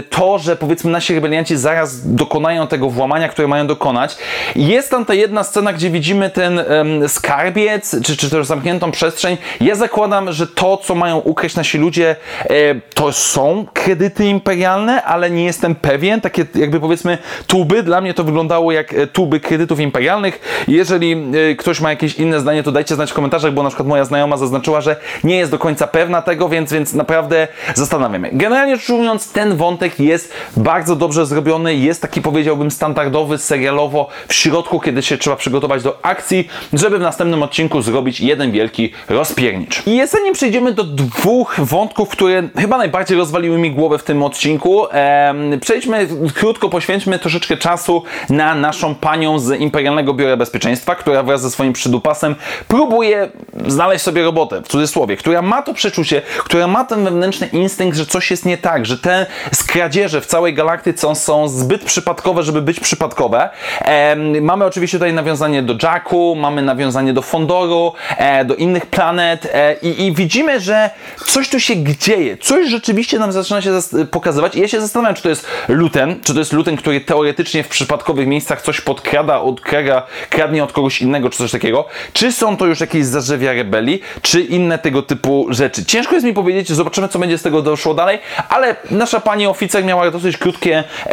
to, 0.10 0.40
że 0.40 0.56
powiedzmy 0.56 0.92
nasi 0.92 1.16
rebelianci 1.16 1.43
zaraz 1.52 2.16
dokonają 2.16 2.68
tego 2.68 2.90
włamania, 2.90 3.30
które 3.30 3.48
mają 3.48 3.68
dokonać. 3.68 4.18
Jest 4.56 4.92
tam 4.92 5.06
ta 5.06 5.14
jedna 5.14 5.44
scena, 5.44 5.74
gdzie 5.74 5.90
widzimy 5.90 6.30
ten 6.30 6.58
um, 6.60 7.10
skarbiec, 7.10 7.96
czy, 8.04 8.18
czy 8.18 8.30
też 8.30 8.48
zamkniętą 8.48 8.92
przestrzeń. 8.92 9.38
Ja 9.62 9.76
zakładam, 9.76 10.32
że 10.32 10.48
to, 10.48 10.78
co 10.78 10.96
mają 10.96 11.18
ukryć 11.18 11.56
nasi 11.56 11.78
ludzie, 11.78 12.16
e, 12.40 12.46
to 12.94 13.12
są 13.12 13.66
kredyty 13.74 14.26
imperialne, 14.26 15.04
ale 15.04 15.32
nie 15.32 15.46
jestem 15.46 15.76
pewien. 15.76 16.22
Takie 16.22 16.46
jakby 16.56 16.80
powiedzmy 16.80 17.18
tuby, 17.48 17.84
dla 17.84 18.02
mnie 18.02 18.14
to 18.14 18.24
wyglądało 18.24 18.72
jak 18.72 18.94
e, 18.94 19.08
tuby 19.08 19.40
kredytów 19.40 19.80
imperialnych. 19.80 20.64
Jeżeli 20.68 21.12
e, 21.52 21.56
ktoś 21.56 21.82
ma 21.82 21.90
jakieś 21.90 22.16
inne 22.16 22.40
zdanie, 22.40 22.64
to 22.64 22.72
dajcie 22.72 22.96
znać 22.96 23.12
w 23.12 23.14
komentarzach, 23.14 23.54
bo 23.54 23.64
na 23.64 23.70
przykład 23.70 23.88
moja 23.88 24.06
znajoma 24.06 24.38
zaznaczyła, 24.38 24.82
że 24.82 24.96
nie 25.24 25.38
jest 25.38 25.52
do 25.52 25.60
końca 25.60 25.88
pewna 25.88 26.22
tego, 26.22 26.50
więc, 26.50 26.74
więc 26.74 26.94
naprawdę 26.94 27.48
zastanawiamy. 27.74 28.30
Generalnie 28.34 28.76
rzecz 28.76 28.90
ujmując, 28.90 29.32
ten 29.32 29.56
wątek 29.56 30.00
jest 30.00 30.34
bardzo 30.58 30.96
dobrze 30.96 31.26
zrobiony 31.34 31.76
jest 31.76 32.02
taki 32.02 32.22
powiedziałbym 32.22 32.72
standardowy, 32.72 33.38
serialowo 33.38 34.08
w 34.28 34.34
środku, 34.34 34.80
kiedy 34.80 35.02
się 35.02 35.18
trzeba 35.18 35.36
przygotować 35.36 35.84
do 35.84 36.06
akcji, 36.06 36.48
żeby 36.74 36.98
w 36.98 37.02
następnym 37.02 37.44
odcinku 37.44 37.82
zrobić 37.82 38.22
jeden 38.22 38.52
wielki 38.52 38.92
rozpiernicz. 39.10 39.84
I 39.88 40.08
zanim 40.08 40.34
przejdziemy 40.34 40.72
do 40.72 40.84
dwóch 40.84 41.56
wątków, 41.60 42.10
które 42.10 42.44
chyba 42.58 42.78
najbardziej 42.78 43.18
rozwaliły 43.18 43.58
mi 43.58 43.72
głowę 43.72 43.98
w 43.98 44.04
tym 44.04 44.24
odcinku, 44.24 44.88
em, 44.90 45.60
przejdźmy 45.60 46.08
krótko, 46.36 46.70
poświęćmy 46.70 47.20
troszeczkę 47.20 47.58
czasu 47.58 48.04
na 48.30 48.56
naszą 48.56 48.96
panią 48.96 49.40
z 49.40 49.60
Imperialnego 49.60 50.14
Biura 50.14 50.38
Bezpieczeństwa, 50.38 50.96
która 50.96 51.24
wraz 51.24 51.42
ze 51.42 51.52
swoim 51.52 51.74
przydupasem 51.74 52.36
próbuje 52.68 53.30
znaleźć 53.68 54.04
sobie 54.04 54.24
robotę, 54.24 54.62
w 54.62 54.68
cudzysłowie, 54.68 55.18
która 55.18 55.42
ma 55.42 55.62
to 55.62 55.74
przeczucie, 55.74 56.22
która 56.38 56.68
ma 56.68 56.84
ten 56.84 57.04
wewnętrzny 57.04 57.48
instynkt, 57.48 57.98
że 57.98 58.06
coś 58.06 58.32
jest 58.32 58.46
nie 58.46 58.58
tak, 58.58 58.86
że 58.86 58.98
te 58.98 59.26
skradzieże 59.54 60.22
w 60.22 60.26
całej 60.26 60.54
galaktyce 60.54 61.02
są 61.02 61.16
są 61.24 61.48
zbyt 61.48 61.84
przypadkowe, 61.84 62.44
żeby 62.44 62.62
być 62.62 62.80
przypadkowe. 62.80 63.50
E, 63.82 64.16
mamy 64.42 64.66
oczywiście 64.66 64.98
tutaj 64.98 65.14
nawiązanie 65.14 65.64
do 65.64 65.76
Jacku, 65.84 66.36
mamy 66.36 66.62
nawiązanie 66.62 67.14
do 67.14 67.22
Fondoru, 67.22 67.94
e, 68.18 68.46
do 68.46 68.56
innych 68.56 68.86
planet 68.86 69.48
e, 69.54 69.76
i, 69.82 70.06
i, 70.06 70.14
widzimy, 70.14 70.60
że 70.60 70.90
coś 71.26 71.50
tu 71.50 71.60
się 71.60 71.84
dzieje, 71.84 72.38
coś 72.38 72.70
rzeczywiście 72.70 73.20
nam 73.20 73.32
zaczyna 73.32 73.62
się 73.62 73.72
pokazywać 74.12 74.56
i 74.56 74.62
ja 74.62 74.68
się 74.68 74.82
zastanawiam, 74.82 75.16
czy 75.16 75.24
to 75.24 75.30
jest 75.30 75.48
Luten, 75.68 76.20
czy 76.24 76.34
to 76.34 76.40
jest 76.40 76.54
Luten, 76.54 76.78
który 76.78 77.02
teoretycznie 77.02 77.64
w 77.64 77.68
przypadkowych 77.68 78.28
miejscach 78.28 78.62
coś 78.62 78.82
podkrada, 78.82 79.42
odkrada, 79.42 80.04
kradnie 80.30 80.64
od 80.64 80.72
kogoś 80.72 81.02
innego, 81.02 81.30
czy 81.30 81.38
coś 81.38 81.52
takiego, 81.52 81.86
czy 82.14 82.32
są 82.32 82.58
to 82.58 82.66
już 82.66 82.80
jakieś 82.80 83.06
zarzewia 83.06 83.54
rebelii, 83.54 84.02
czy 84.22 84.42
inne 84.42 84.80
tego 84.80 85.02
typu 85.02 85.48
rzeczy. 85.50 85.86
Ciężko 85.86 86.14
jest 86.14 86.26
mi 86.26 86.34
powiedzieć, 86.34 86.72
zobaczymy, 86.72 87.08
co 87.08 87.20
będzie 87.20 87.38
z 87.38 87.42
tego 87.42 87.62
doszło 87.62 87.94
dalej, 87.94 88.20
ale 88.50 88.76
nasza 88.92 89.20
pani 89.20 89.48
oficer 89.48 89.86
miała 89.86 90.12
dosyć 90.12 90.38
krótkie 90.38 90.84
em, 91.06 91.13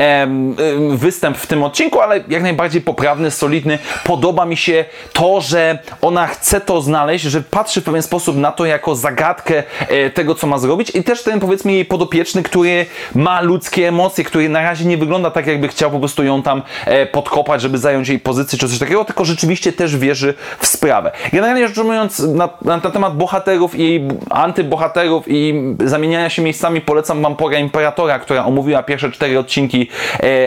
występ 0.90 1.38
w 1.38 1.46
tym 1.46 1.62
odcinku, 1.62 2.00
ale 2.00 2.24
jak 2.28 2.42
najbardziej 2.42 2.82
poprawny, 2.82 3.30
solidny. 3.30 3.78
Podoba 4.04 4.46
mi 4.46 4.56
się 4.56 4.84
to, 5.12 5.40
że 5.40 5.78
ona 6.02 6.26
chce 6.26 6.60
to 6.60 6.80
znaleźć, 6.80 7.24
że 7.24 7.42
patrzy 7.42 7.80
w 7.80 7.84
pewien 7.84 8.02
sposób 8.02 8.36
na 8.36 8.52
to 8.52 8.66
jako 8.66 8.94
zagadkę 8.94 9.62
e, 9.88 10.10
tego, 10.10 10.34
co 10.34 10.46
ma 10.46 10.58
zrobić 10.58 10.90
i 10.94 11.02
też 11.02 11.22
ten 11.22 11.40
powiedzmy 11.40 11.72
jej 11.72 11.84
podopieczny, 11.84 12.42
który 12.42 12.86
ma 13.14 13.40
ludzkie 13.40 13.88
emocje, 13.88 14.24
który 14.24 14.48
na 14.48 14.62
razie 14.62 14.84
nie 14.84 14.96
wygląda 14.96 15.30
tak, 15.30 15.46
jakby 15.46 15.68
chciał 15.68 15.90
po 15.90 15.98
prostu 15.98 16.24
ją 16.24 16.42
tam 16.42 16.62
e, 16.86 17.06
podkopać, 17.06 17.60
żeby 17.60 17.78
zająć 17.78 18.08
jej 18.08 18.18
pozycję 18.18 18.58
czy 18.58 18.68
coś 18.68 18.78
takiego, 18.78 19.04
tylko 19.04 19.24
rzeczywiście 19.24 19.72
też 19.72 19.96
wierzy 19.96 20.34
w 20.58 20.66
sprawę. 20.66 21.12
Generalnie 21.32 21.68
rzecz 21.68 21.78
ujmując, 21.78 22.18
na, 22.18 22.48
na, 22.62 22.76
na 22.76 22.90
temat 22.90 23.16
bohaterów 23.16 23.72
i 23.74 24.08
antybohaterów 24.30 25.24
i 25.28 25.54
zamieniania 25.84 26.30
się 26.30 26.42
miejscami 26.42 26.80
polecam 26.80 27.22
wam 27.22 27.36
pora 27.36 27.58
Imperatora, 27.58 28.18
która 28.18 28.44
omówiła 28.44 28.82
pierwsze 28.82 29.10
cztery 29.10 29.38
odcinki 29.38 29.89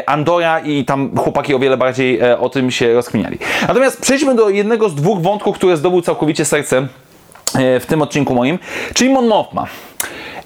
Andora 0.05 0.59
i 0.59 0.85
tam 0.85 1.17
chłopaki 1.17 1.55
o 1.55 1.59
wiele 1.59 1.77
bardziej 1.77 2.19
e, 2.19 2.39
o 2.39 2.49
tym 2.49 2.71
się 2.71 2.93
rozkminiali. 2.93 3.37
Natomiast 3.67 4.01
przejdźmy 4.01 4.35
do 4.35 4.49
jednego 4.49 4.89
z 4.89 4.95
dwóch 4.95 5.21
wątków, 5.21 5.55
które 5.55 5.77
zdobył 5.77 6.01
całkowicie 6.01 6.45
serce 6.45 6.87
e, 7.55 7.79
w 7.79 7.85
tym 7.85 8.01
odcinku 8.01 8.35
moim, 8.35 8.59
czyli 8.93 9.09
Mon 9.09 9.27
Mothma. 9.27 9.67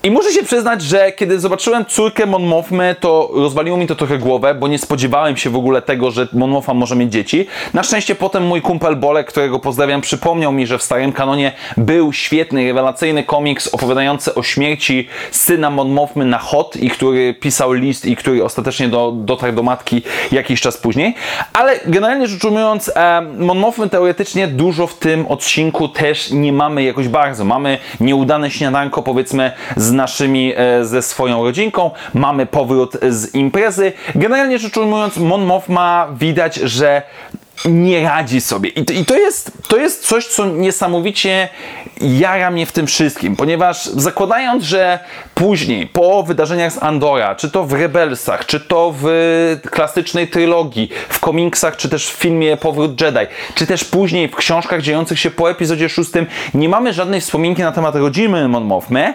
I 0.08 0.12
muszę 0.12 0.32
się 0.32 0.44
przyznać, 0.44 0.82
że 0.82 1.12
kiedy 1.12 1.40
zobaczyłem 1.40 1.86
córkę 1.86 2.26
Mon 2.26 2.64
to 3.00 3.30
rozwaliło 3.34 3.78
mi 3.78 3.88
to 3.88 3.96
trochę 3.96 4.18
głowę, 4.18 4.56
bo 4.56 4.68
nie 4.68 4.80
spodziewałem 4.80 5.38
się 5.38 5.50
w 5.50 5.56
ogóle 5.56 5.82
tego, 5.82 6.12
że 6.12 6.28
Mon 6.34 6.62
może 6.74 6.96
mieć 6.96 7.12
dzieci. 7.12 7.48
Na 7.74 7.84
szczęście 7.84 8.16
potem 8.16 8.46
mój 8.46 8.62
kumpel 8.62 8.96
Bolek, 8.96 9.28
którego 9.28 9.60
pozdrawiam, 9.60 10.02
przypomniał 10.02 10.52
mi, 10.52 10.68
że 10.68 10.78
w 10.78 10.84
starym 10.84 11.12
kanonie 11.12 11.52
był 11.78 12.14
świetny, 12.14 12.68
rewelacyjny 12.68 13.24
komiks 13.24 13.68
opowiadający 13.68 14.36
o 14.36 14.44
śmierci 14.44 15.08
syna 15.32 15.70
Mon 15.70 15.98
na 16.16 16.38
Hot 16.38 16.76
i 16.76 16.90
który 16.90 17.34
pisał 17.34 17.74
list 17.74 18.06
i 18.06 18.16
który 18.16 18.44
ostatecznie 18.44 18.88
do, 18.88 19.14
dotarł 19.16 19.54
do 19.54 19.64
matki 19.64 20.02
jakiś 20.32 20.62
czas 20.62 20.78
później. 20.78 21.16
Ale 21.54 21.80
generalnie 21.86 22.28
rzecz 22.28 22.44
ujmując, 22.44 22.92
e, 22.96 23.90
teoretycznie 23.92 24.48
dużo 24.48 24.88
w 24.88 24.98
tym 24.98 25.28
odcinku 25.28 25.88
też 25.88 26.32
nie 26.32 26.54
mamy 26.54 26.84
jakoś 26.84 27.08
bardzo. 27.08 27.46
Mamy 27.46 27.78
nieudane 28.00 28.52
śniadanko 28.52 29.04
powiedzmy 29.04 29.52
z 29.76 29.97
naszymi, 29.98 30.54
e, 30.56 30.86
ze 30.86 31.02
swoją 31.02 31.44
rodzinką, 31.44 31.92
mamy 32.14 32.46
powrót 32.46 32.98
z 33.10 33.36
imprezy. 33.36 33.94
Generalnie 34.16 34.60
rzecz 34.60 34.78
ujmując, 34.78 35.18
Mon 35.18 35.46
Mothma 35.46 36.08
widać, 36.20 36.56
że 36.56 37.02
nie 37.66 38.04
radzi 38.04 38.42
sobie. 38.42 38.70
I 38.70 38.86
to, 38.86 38.94
I 38.94 39.06
to, 39.06 39.16
jest, 39.16 39.52
to 39.68 39.78
jest 39.78 40.08
coś, 40.08 40.26
co 40.26 40.46
niesamowicie 40.46 41.50
jara 42.02 42.52
mnie 42.52 42.66
w 42.66 42.72
tym 42.72 42.88
wszystkim, 42.88 43.36
ponieważ 43.36 43.86
zakładając, 43.86 44.64
że 44.64 45.00
później, 45.34 45.88
po 45.88 46.24
wydarzeniach 46.24 46.72
z 46.72 46.84
Andora, 46.84 47.36
czy 47.36 47.52
to 47.52 47.64
w 47.64 47.74
Rebelsach, 47.74 48.46
czy 48.46 48.60
to 48.60 48.94
w 48.98 49.08
klasycznej 49.72 50.28
trylogii, 50.28 50.90
w 51.10 51.20
komiksach, 51.20 51.78
czy 51.78 51.90
też 51.90 52.10
w 52.10 52.14
filmie 52.14 52.58
Powrót 52.58 53.02
Jedi, 53.02 53.26
czy 53.56 53.68
też 53.68 53.84
później 53.84 54.28
w 54.28 54.36
książkach 54.36 54.82
dziejących 54.82 55.20
się 55.20 55.32
po 55.32 55.52
epizodzie 55.52 55.90
szóstym, 55.90 56.26
nie 56.54 56.70
mamy 56.70 56.94
żadnej 56.94 57.22
wspominki 57.22 57.62
na 57.62 57.72
temat 57.72 57.96
rodziny 57.96 58.48
Mon 58.48 58.64
Mothmy, 58.64 59.14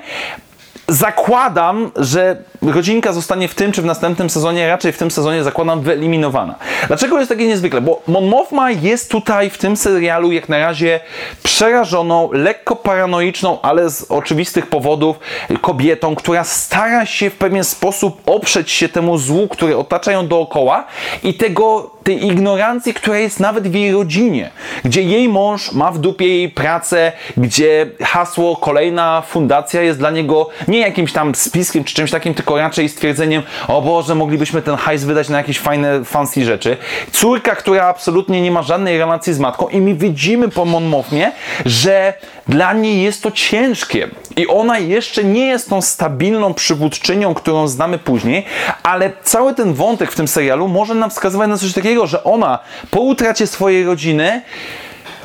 zakładam, 0.92 1.90
że 1.96 2.36
rodzinka 2.62 3.12
zostanie 3.12 3.48
w 3.48 3.54
tym 3.54 3.72
czy 3.72 3.82
w 3.82 3.84
następnym 3.84 4.30
sezonie, 4.30 4.68
raczej 4.68 4.92
w 4.92 4.98
tym 4.98 5.10
sezonie 5.10 5.42
zakładam 5.42 5.80
wyeliminowana. 5.80 6.54
Dlaczego 6.88 7.18
jest 7.18 7.28
takie 7.28 7.46
niezwykle? 7.46 7.80
Bo 7.80 8.02
Mon 8.06 8.26
Mothma 8.26 8.70
jest 8.70 9.10
tutaj 9.10 9.50
w 9.50 9.58
tym 9.58 9.76
serialu 9.76 10.32
jak 10.32 10.48
na 10.48 10.58
razie 10.58 11.00
przerażoną, 11.42 12.28
lekko 12.32 12.76
paranoiczną, 12.76 13.60
ale 13.62 13.90
z 13.90 14.02
oczywistych 14.10 14.66
powodów 14.66 15.18
kobietą, 15.60 16.14
która 16.14 16.44
stara 16.44 17.06
się 17.06 17.30
w 17.30 17.34
pewien 17.34 17.64
sposób 17.64 18.20
oprzeć 18.26 18.70
się 18.70 18.88
temu 18.88 19.18
złu, 19.18 19.48
który 19.48 19.76
otacza 19.76 20.12
ją 20.12 20.26
dookoła 20.26 20.84
i 21.22 21.34
tego, 21.34 21.90
tej 22.02 22.26
ignorancji, 22.26 22.94
która 22.94 23.18
jest 23.18 23.40
nawet 23.40 23.68
w 23.68 23.74
jej 23.74 23.92
rodzinie, 23.92 24.50
gdzie 24.84 25.02
jej 25.02 25.28
mąż 25.28 25.72
ma 25.72 25.92
w 25.92 25.98
dupie 25.98 26.28
jej 26.28 26.48
pracę, 26.48 27.12
gdzie 27.36 27.86
hasło 28.02 28.56
kolejna 28.56 29.22
fundacja 29.26 29.82
jest 29.82 29.98
dla 29.98 30.10
niego 30.10 30.48
nie 30.68 30.78
jakimś 30.86 31.12
tam 31.12 31.34
spiskiem 31.34 31.84
czy 31.84 31.94
czymś 31.94 32.10
takim, 32.10 32.34
tylko 32.34 32.58
raczej 32.58 32.88
stwierdzeniem, 32.88 33.42
o 33.68 33.82
Boże, 33.82 34.14
moglibyśmy 34.14 34.62
ten 34.62 34.76
hajs 34.76 35.04
wydać 35.04 35.28
na 35.28 35.38
jakieś 35.38 35.58
fajne, 35.58 36.04
fancy 36.04 36.44
rzeczy. 36.44 36.76
Córka, 37.12 37.54
która 37.56 37.86
absolutnie 37.86 38.42
nie 38.42 38.50
ma 38.50 38.62
żadnej 38.62 38.98
relacji 38.98 39.34
z 39.34 39.38
matką 39.38 39.68
i 39.68 39.80
my 39.80 39.94
widzimy 39.94 40.48
po 40.48 40.64
Mon 40.64 40.84
Mothmie, 40.84 41.32
że 41.66 42.14
dla 42.48 42.72
niej 42.72 43.02
jest 43.02 43.22
to 43.22 43.30
ciężkie 43.30 44.08
i 44.36 44.46
ona 44.46 44.78
jeszcze 44.78 45.24
nie 45.24 45.46
jest 45.46 45.68
tą 45.68 45.82
stabilną 45.82 46.54
przywódczynią, 46.54 47.34
którą 47.34 47.68
znamy 47.68 47.98
później, 47.98 48.44
ale 48.82 49.12
cały 49.22 49.54
ten 49.54 49.74
wątek 49.74 50.12
w 50.12 50.16
tym 50.16 50.28
serialu 50.28 50.68
może 50.68 50.94
nam 50.94 51.10
wskazywać 51.10 51.48
na 51.48 51.58
coś 51.58 51.72
takiego, 51.72 52.06
że 52.06 52.24
ona 52.24 52.58
po 52.90 53.00
utracie 53.00 53.46
swojej 53.46 53.84
rodziny 53.84 54.42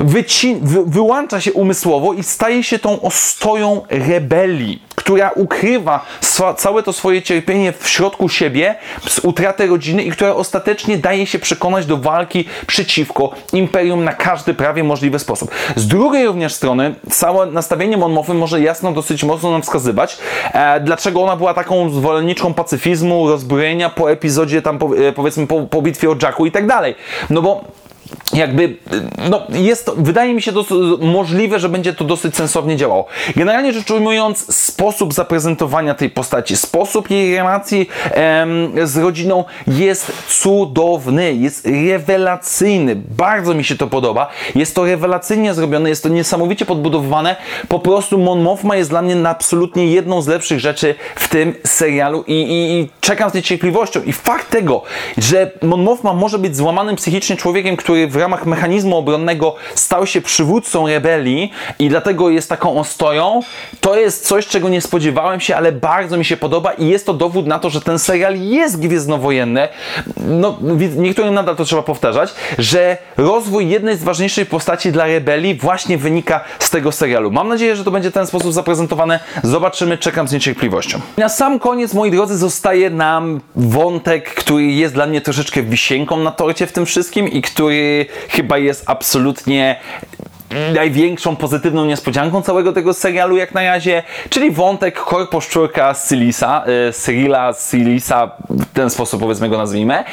wyci- 0.00 0.58
wy- 0.62 0.84
wyłącza 0.86 1.40
się 1.40 1.52
umysłowo 1.52 2.12
i 2.14 2.22
staje 2.22 2.62
się 2.64 2.78
tą 2.78 3.00
ostoją 3.00 3.82
rebelii, 3.90 4.82
która 5.08 5.30
ukrywa 5.30 6.06
całe 6.56 6.82
to 6.82 6.92
swoje 6.92 7.22
cierpienie 7.22 7.72
w 7.72 7.88
środku 7.88 8.28
siebie 8.28 8.74
z 9.06 9.18
utraty 9.18 9.66
rodziny 9.66 10.02
i 10.02 10.10
która 10.10 10.34
ostatecznie 10.34 10.98
daje 10.98 11.26
się 11.26 11.38
przekonać 11.38 11.86
do 11.86 11.96
walki 11.96 12.44
przeciwko 12.66 13.30
imperium 13.52 14.04
na 14.04 14.12
każdy 14.12 14.54
prawie 14.54 14.84
możliwy 14.84 15.18
sposób. 15.18 15.50
Z 15.76 15.86
drugiej 15.86 16.26
również 16.26 16.54
strony, 16.54 16.94
całe 17.10 17.46
nastawienie 17.46 17.96
Mon 17.96 18.12
Mothmy 18.12 18.34
może 18.34 18.60
jasno 18.60 18.92
dosyć 18.92 19.24
mocno 19.24 19.50
nam 19.50 19.62
wskazywać, 19.62 20.18
e, 20.52 20.80
dlaczego 20.80 21.22
ona 21.22 21.36
była 21.36 21.54
taką 21.54 21.90
zwolenniczką 21.90 22.54
pacyfizmu, 22.54 23.28
rozbrojenia 23.28 23.90
po 23.90 24.10
epizodzie 24.10 24.62
tam 24.62 24.78
po, 24.78 24.96
e, 24.96 25.12
powiedzmy 25.12 25.46
po, 25.46 25.60
po 25.60 25.82
bitwie 25.82 26.10
o 26.10 26.16
Jacku 26.22 26.46
i 26.46 26.50
tak 26.50 26.66
dalej. 26.66 26.94
No 27.30 27.42
bo 27.42 27.64
jakby, 28.32 28.76
no 29.30 29.46
jest 29.50 29.90
wydaje 29.96 30.34
mi 30.34 30.42
się 30.42 30.52
możliwe, 31.00 31.60
że 31.60 31.68
będzie 31.68 31.92
to 31.92 32.04
dosyć 32.04 32.36
sensownie 32.36 32.76
działało. 32.76 33.06
Generalnie 33.36 33.72
rzecz 33.72 33.90
ujmując, 33.90 34.54
sposób 34.54 35.14
zaprezentowania 35.14 35.94
tej 35.94 36.10
postaci, 36.10 36.56
sposób 36.56 37.10
jej 37.10 37.36
relacji 37.36 37.88
em, 38.10 38.72
z 38.84 38.96
rodziną 38.96 39.44
jest 39.66 40.12
cudowny, 40.28 41.34
jest 41.34 41.66
rewelacyjny. 41.66 42.96
Bardzo 42.96 43.54
mi 43.54 43.64
się 43.64 43.76
to 43.76 43.86
podoba. 43.86 44.28
Jest 44.54 44.74
to 44.74 44.84
rewelacyjnie 44.84 45.54
zrobione, 45.54 45.88
jest 45.88 46.02
to 46.02 46.08
niesamowicie 46.08 46.66
podbudowane. 46.66 47.36
Po 47.68 47.78
prostu 47.78 48.18
Mon 48.18 48.42
Mothma 48.42 48.76
jest 48.76 48.90
dla 48.90 49.02
mnie 49.02 49.28
absolutnie 49.28 49.86
jedną 49.86 50.22
z 50.22 50.26
lepszych 50.26 50.60
rzeczy 50.60 50.94
w 51.14 51.28
tym 51.28 51.54
serialu 51.64 52.24
i, 52.26 52.32
i, 52.32 52.80
i 52.80 52.88
czekam 53.00 53.30
z 53.30 53.34
niecierpliwością. 53.34 54.02
I 54.02 54.12
fakt 54.12 54.50
tego, 54.50 54.82
że 55.18 55.50
Mon 55.62 55.82
Mothma 55.82 56.12
może 56.12 56.38
być 56.38 56.56
złamanym 56.56 56.96
psychicznie 56.96 57.36
człowiekiem, 57.36 57.76
który 57.76 57.97
w 58.06 58.16
ramach 58.16 58.46
mechanizmu 58.46 58.96
obronnego 58.96 59.54
stał 59.74 60.06
się 60.06 60.20
przywódcą 60.20 60.86
rebelii 60.86 61.52
i 61.78 61.88
dlatego 61.88 62.30
jest 62.30 62.48
taką 62.48 62.80
ostoją, 62.80 63.40
to 63.80 63.96
jest 63.96 64.26
coś, 64.26 64.46
czego 64.46 64.68
nie 64.68 64.80
spodziewałem 64.80 65.40
się, 65.40 65.56
ale 65.56 65.72
bardzo 65.72 66.16
mi 66.16 66.24
się 66.24 66.36
podoba 66.36 66.72
i 66.72 66.88
jest 66.88 67.06
to 67.06 67.14
dowód 67.14 67.46
na 67.46 67.58
to, 67.58 67.70
że 67.70 67.80
ten 67.80 67.98
serial 67.98 68.40
jest 68.40 68.80
gwiezdnowojenny. 68.80 69.68
No, 70.16 70.58
niektórym 70.96 71.34
nadal 71.34 71.56
to 71.56 71.64
trzeba 71.64 71.82
powtarzać, 71.82 72.34
że 72.58 72.96
rozwój 73.16 73.68
jednej 73.68 73.96
z 73.96 74.04
ważniejszych 74.04 74.48
postaci 74.48 74.92
dla 74.92 75.06
rebelii 75.06 75.54
właśnie 75.54 75.98
wynika 75.98 76.40
z 76.58 76.70
tego 76.70 76.92
serialu. 76.92 77.30
Mam 77.30 77.48
nadzieję, 77.48 77.76
że 77.76 77.84
to 77.84 77.90
będzie 77.90 78.10
w 78.10 78.14
ten 78.14 78.26
sposób 78.26 78.52
zaprezentowane. 78.52 79.20
Zobaczymy, 79.42 79.98
czekam 79.98 80.28
z 80.28 80.32
niecierpliwością. 80.32 81.00
Na 81.16 81.28
sam 81.28 81.58
koniec, 81.58 81.94
moi 81.94 82.10
drodzy, 82.10 82.38
zostaje 82.38 82.90
nam 82.90 83.40
wątek, 83.56 84.34
który 84.34 84.64
jest 84.64 84.94
dla 84.94 85.06
mnie 85.06 85.20
troszeczkę 85.20 85.62
wisienką 85.62 86.16
na 86.16 86.30
torcie 86.30 86.66
w 86.66 86.72
tym 86.72 86.86
wszystkim 86.86 87.28
i 87.28 87.42
który 87.42 87.87
chyba 88.28 88.58
jest 88.58 88.82
absolutnie 88.86 89.76
największą 90.74 91.36
pozytywną 91.36 91.84
niespodzianką 91.84 92.42
całego 92.42 92.72
tego 92.72 92.94
serialu 92.94 93.36
jak 93.36 93.54
na 93.54 93.62
razie, 93.62 94.02
czyli 94.30 94.50
wątek 94.50 95.00
korposzczurka 95.00 95.94
Sylisa, 95.94 96.64
y, 96.88 96.92
Cyrila 96.92 97.52
Sylisa, 97.52 98.30
w 98.50 98.64
ten 98.72 98.90
sposób 98.90 99.20
powiedzmy 99.20 99.48
go 99.48 99.58
nazwijmy, 99.58 100.04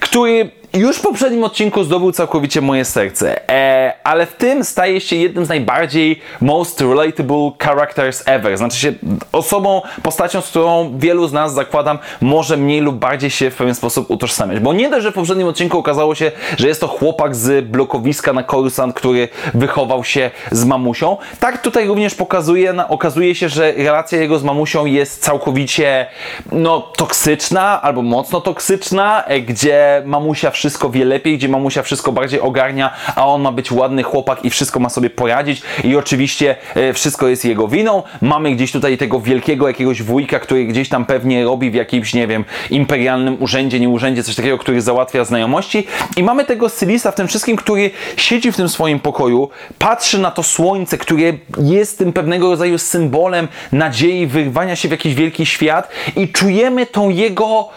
który 0.00 0.50
już 0.74 0.96
w 0.96 1.00
poprzednim 1.00 1.44
odcinku 1.44 1.84
zdobył 1.84 2.12
całkowicie 2.12 2.60
moje 2.60 2.84
serce, 2.84 3.50
e, 3.50 3.92
ale 4.04 4.26
w 4.26 4.32
tym 4.32 4.64
staje 4.64 5.00
się 5.00 5.16
jednym 5.16 5.44
z 5.44 5.48
najbardziej 5.48 6.20
most 6.40 6.80
relatable 6.80 7.50
characters 7.58 8.22
ever. 8.26 8.58
Znaczy 8.58 8.78
się 8.78 8.92
osobą, 9.32 9.82
postacią, 10.02 10.40
z 10.40 10.48
którą 10.48 10.98
wielu 10.98 11.28
z 11.28 11.32
nas, 11.32 11.54
zakładam, 11.54 11.98
może 12.20 12.56
mniej 12.56 12.80
lub 12.80 12.96
bardziej 12.96 13.30
się 13.30 13.50
w 13.50 13.56
pewien 13.56 13.74
sposób 13.74 14.10
utożsamiać. 14.10 14.60
Bo 14.60 14.72
nie 14.72 14.90
dość, 14.90 15.02
że 15.02 15.10
w 15.10 15.14
poprzednim 15.14 15.48
odcinku 15.48 15.78
okazało 15.78 16.14
się, 16.14 16.32
że 16.58 16.68
jest 16.68 16.80
to 16.80 16.88
chłopak 16.88 17.36
z 17.36 17.64
blokowiska 17.64 18.32
na 18.32 18.44
Coruscant, 18.44 18.94
który 18.94 19.28
wychował 19.54 20.04
się 20.04 20.30
z 20.52 20.64
mamusią, 20.64 21.16
tak 21.40 21.62
tutaj 21.62 21.86
również 21.86 22.14
pokazuje, 22.14 22.72
na, 22.72 22.88
okazuje 22.88 23.34
się, 23.34 23.48
że 23.48 23.72
relacja 23.72 24.20
jego 24.20 24.38
z 24.38 24.44
mamusią 24.44 24.86
jest 24.86 25.22
całkowicie 25.22 26.06
no, 26.52 26.80
toksyczna 26.80 27.82
albo 27.82 28.02
mocno 28.02 28.40
toksyczna, 28.40 29.24
e, 29.24 29.40
gdzie 29.40 30.02
mamusia 30.06 30.50
wszystko 30.50 30.63
wszystko 30.64 30.90
wie 30.90 31.04
lepiej, 31.04 31.38
gdzie 31.38 31.48
mamusia 31.48 31.82
wszystko 31.82 32.12
bardziej 32.12 32.40
ogarnia, 32.40 32.90
a 33.16 33.26
on 33.26 33.42
ma 33.42 33.52
być 33.52 33.72
ładny 33.72 34.02
chłopak 34.02 34.44
i 34.44 34.50
wszystko 34.50 34.80
ma 34.80 34.88
sobie 34.88 35.10
poradzić 35.10 35.62
i 35.84 35.96
oczywiście 35.96 36.56
e, 36.74 36.92
wszystko 36.92 37.28
jest 37.28 37.44
jego 37.44 37.68
winą. 37.68 38.02
Mamy 38.20 38.50
gdzieś 38.54 38.72
tutaj 38.72 38.98
tego 38.98 39.20
wielkiego 39.20 39.68
jakiegoś 39.68 40.02
wujka, 40.02 40.40
który 40.40 40.64
gdzieś 40.64 40.88
tam 40.88 41.06
pewnie 41.06 41.44
robi 41.44 41.70
w 41.70 41.74
jakimś, 41.74 42.14
nie 42.14 42.26
wiem, 42.26 42.44
imperialnym 42.70 43.42
urzędzie, 43.42 43.80
nie 43.80 43.88
urzędzie, 43.88 44.22
coś 44.22 44.34
takiego, 44.34 44.58
który 44.58 44.82
załatwia 44.82 45.24
znajomości 45.24 45.86
i 46.16 46.22
mamy 46.22 46.44
tego 46.44 46.68
stylista 46.68 47.10
w 47.10 47.14
tym 47.14 47.28
wszystkim, 47.28 47.56
który 47.56 47.90
siedzi 48.16 48.52
w 48.52 48.56
tym 48.56 48.68
swoim 48.68 49.00
pokoju, 49.00 49.48
patrzy 49.78 50.18
na 50.18 50.30
to 50.30 50.42
słońce, 50.42 50.98
które 50.98 51.32
jest 51.58 51.98
tym 51.98 52.12
pewnego 52.12 52.50
rodzaju 52.50 52.78
symbolem 52.78 53.48
nadziei, 53.72 54.26
wyrwania 54.26 54.76
się 54.76 54.88
w 54.88 54.90
jakiś 54.90 55.14
wielki 55.14 55.46
świat 55.46 55.88
i 56.16 56.28
czujemy 56.28 56.86
tą 56.86 57.10
jego 57.10 57.68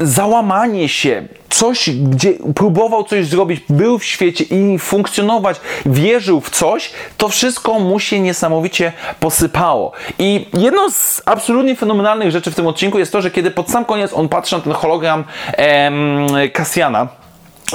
załamanie 0.00 0.88
się, 0.88 1.28
coś, 1.48 1.90
gdzie 1.90 2.32
próbował 2.54 3.04
coś 3.04 3.26
zrobić, 3.26 3.60
był 3.68 3.98
w 3.98 4.04
świecie 4.04 4.44
i 4.44 4.78
funkcjonować, 4.78 5.60
wierzył 5.86 6.40
w 6.40 6.50
coś, 6.50 6.90
to 7.16 7.28
wszystko 7.28 7.78
mu 7.78 8.00
się 8.00 8.20
niesamowicie 8.20 8.92
posypało. 9.20 9.92
I 10.18 10.46
jedną 10.54 10.90
z 10.90 11.22
absolutnie 11.26 11.76
fenomenalnych 11.76 12.30
rzeczy 12.30 12.50
w 12.50 12.54
tym 12.54 12.66
odcinku 12.66 12.98
jest 12.98 13.12
to, 13.12 13.22
że 13.22 13.30
kiedy 13.30 13.50
pod 13.50 13.70
sam 13.70 13.84
koniec 13.84 14.12
on 14.12 14.28
patrzy 14.28 14.56
na 14.56 14.62
ten 14.62 14.72
hologram 14.72 15.24
em, 15.56 16.26
Kasjana, 16.52 17.08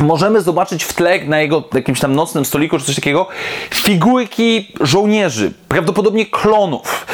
możemy 0.01 0.41
zobaczyć 0.41 0.83
w 0.83 0.93
tle 0.93 1.25
na 1.25 1.41
jego 1.41 1.63
jakimś 1.73 1.99
tam 1.99 2.15
nocnym 2.15 2.45
stoliku 2.45 2.79
czy 2.79 2.85
coś 2.85 2.95
takiego 2.95 3.27
figurki 3.73 4.71
żołnierzy, 4.81 5.53
prawdopodobnie 5.67 6.25
klonów. 6.25 7.07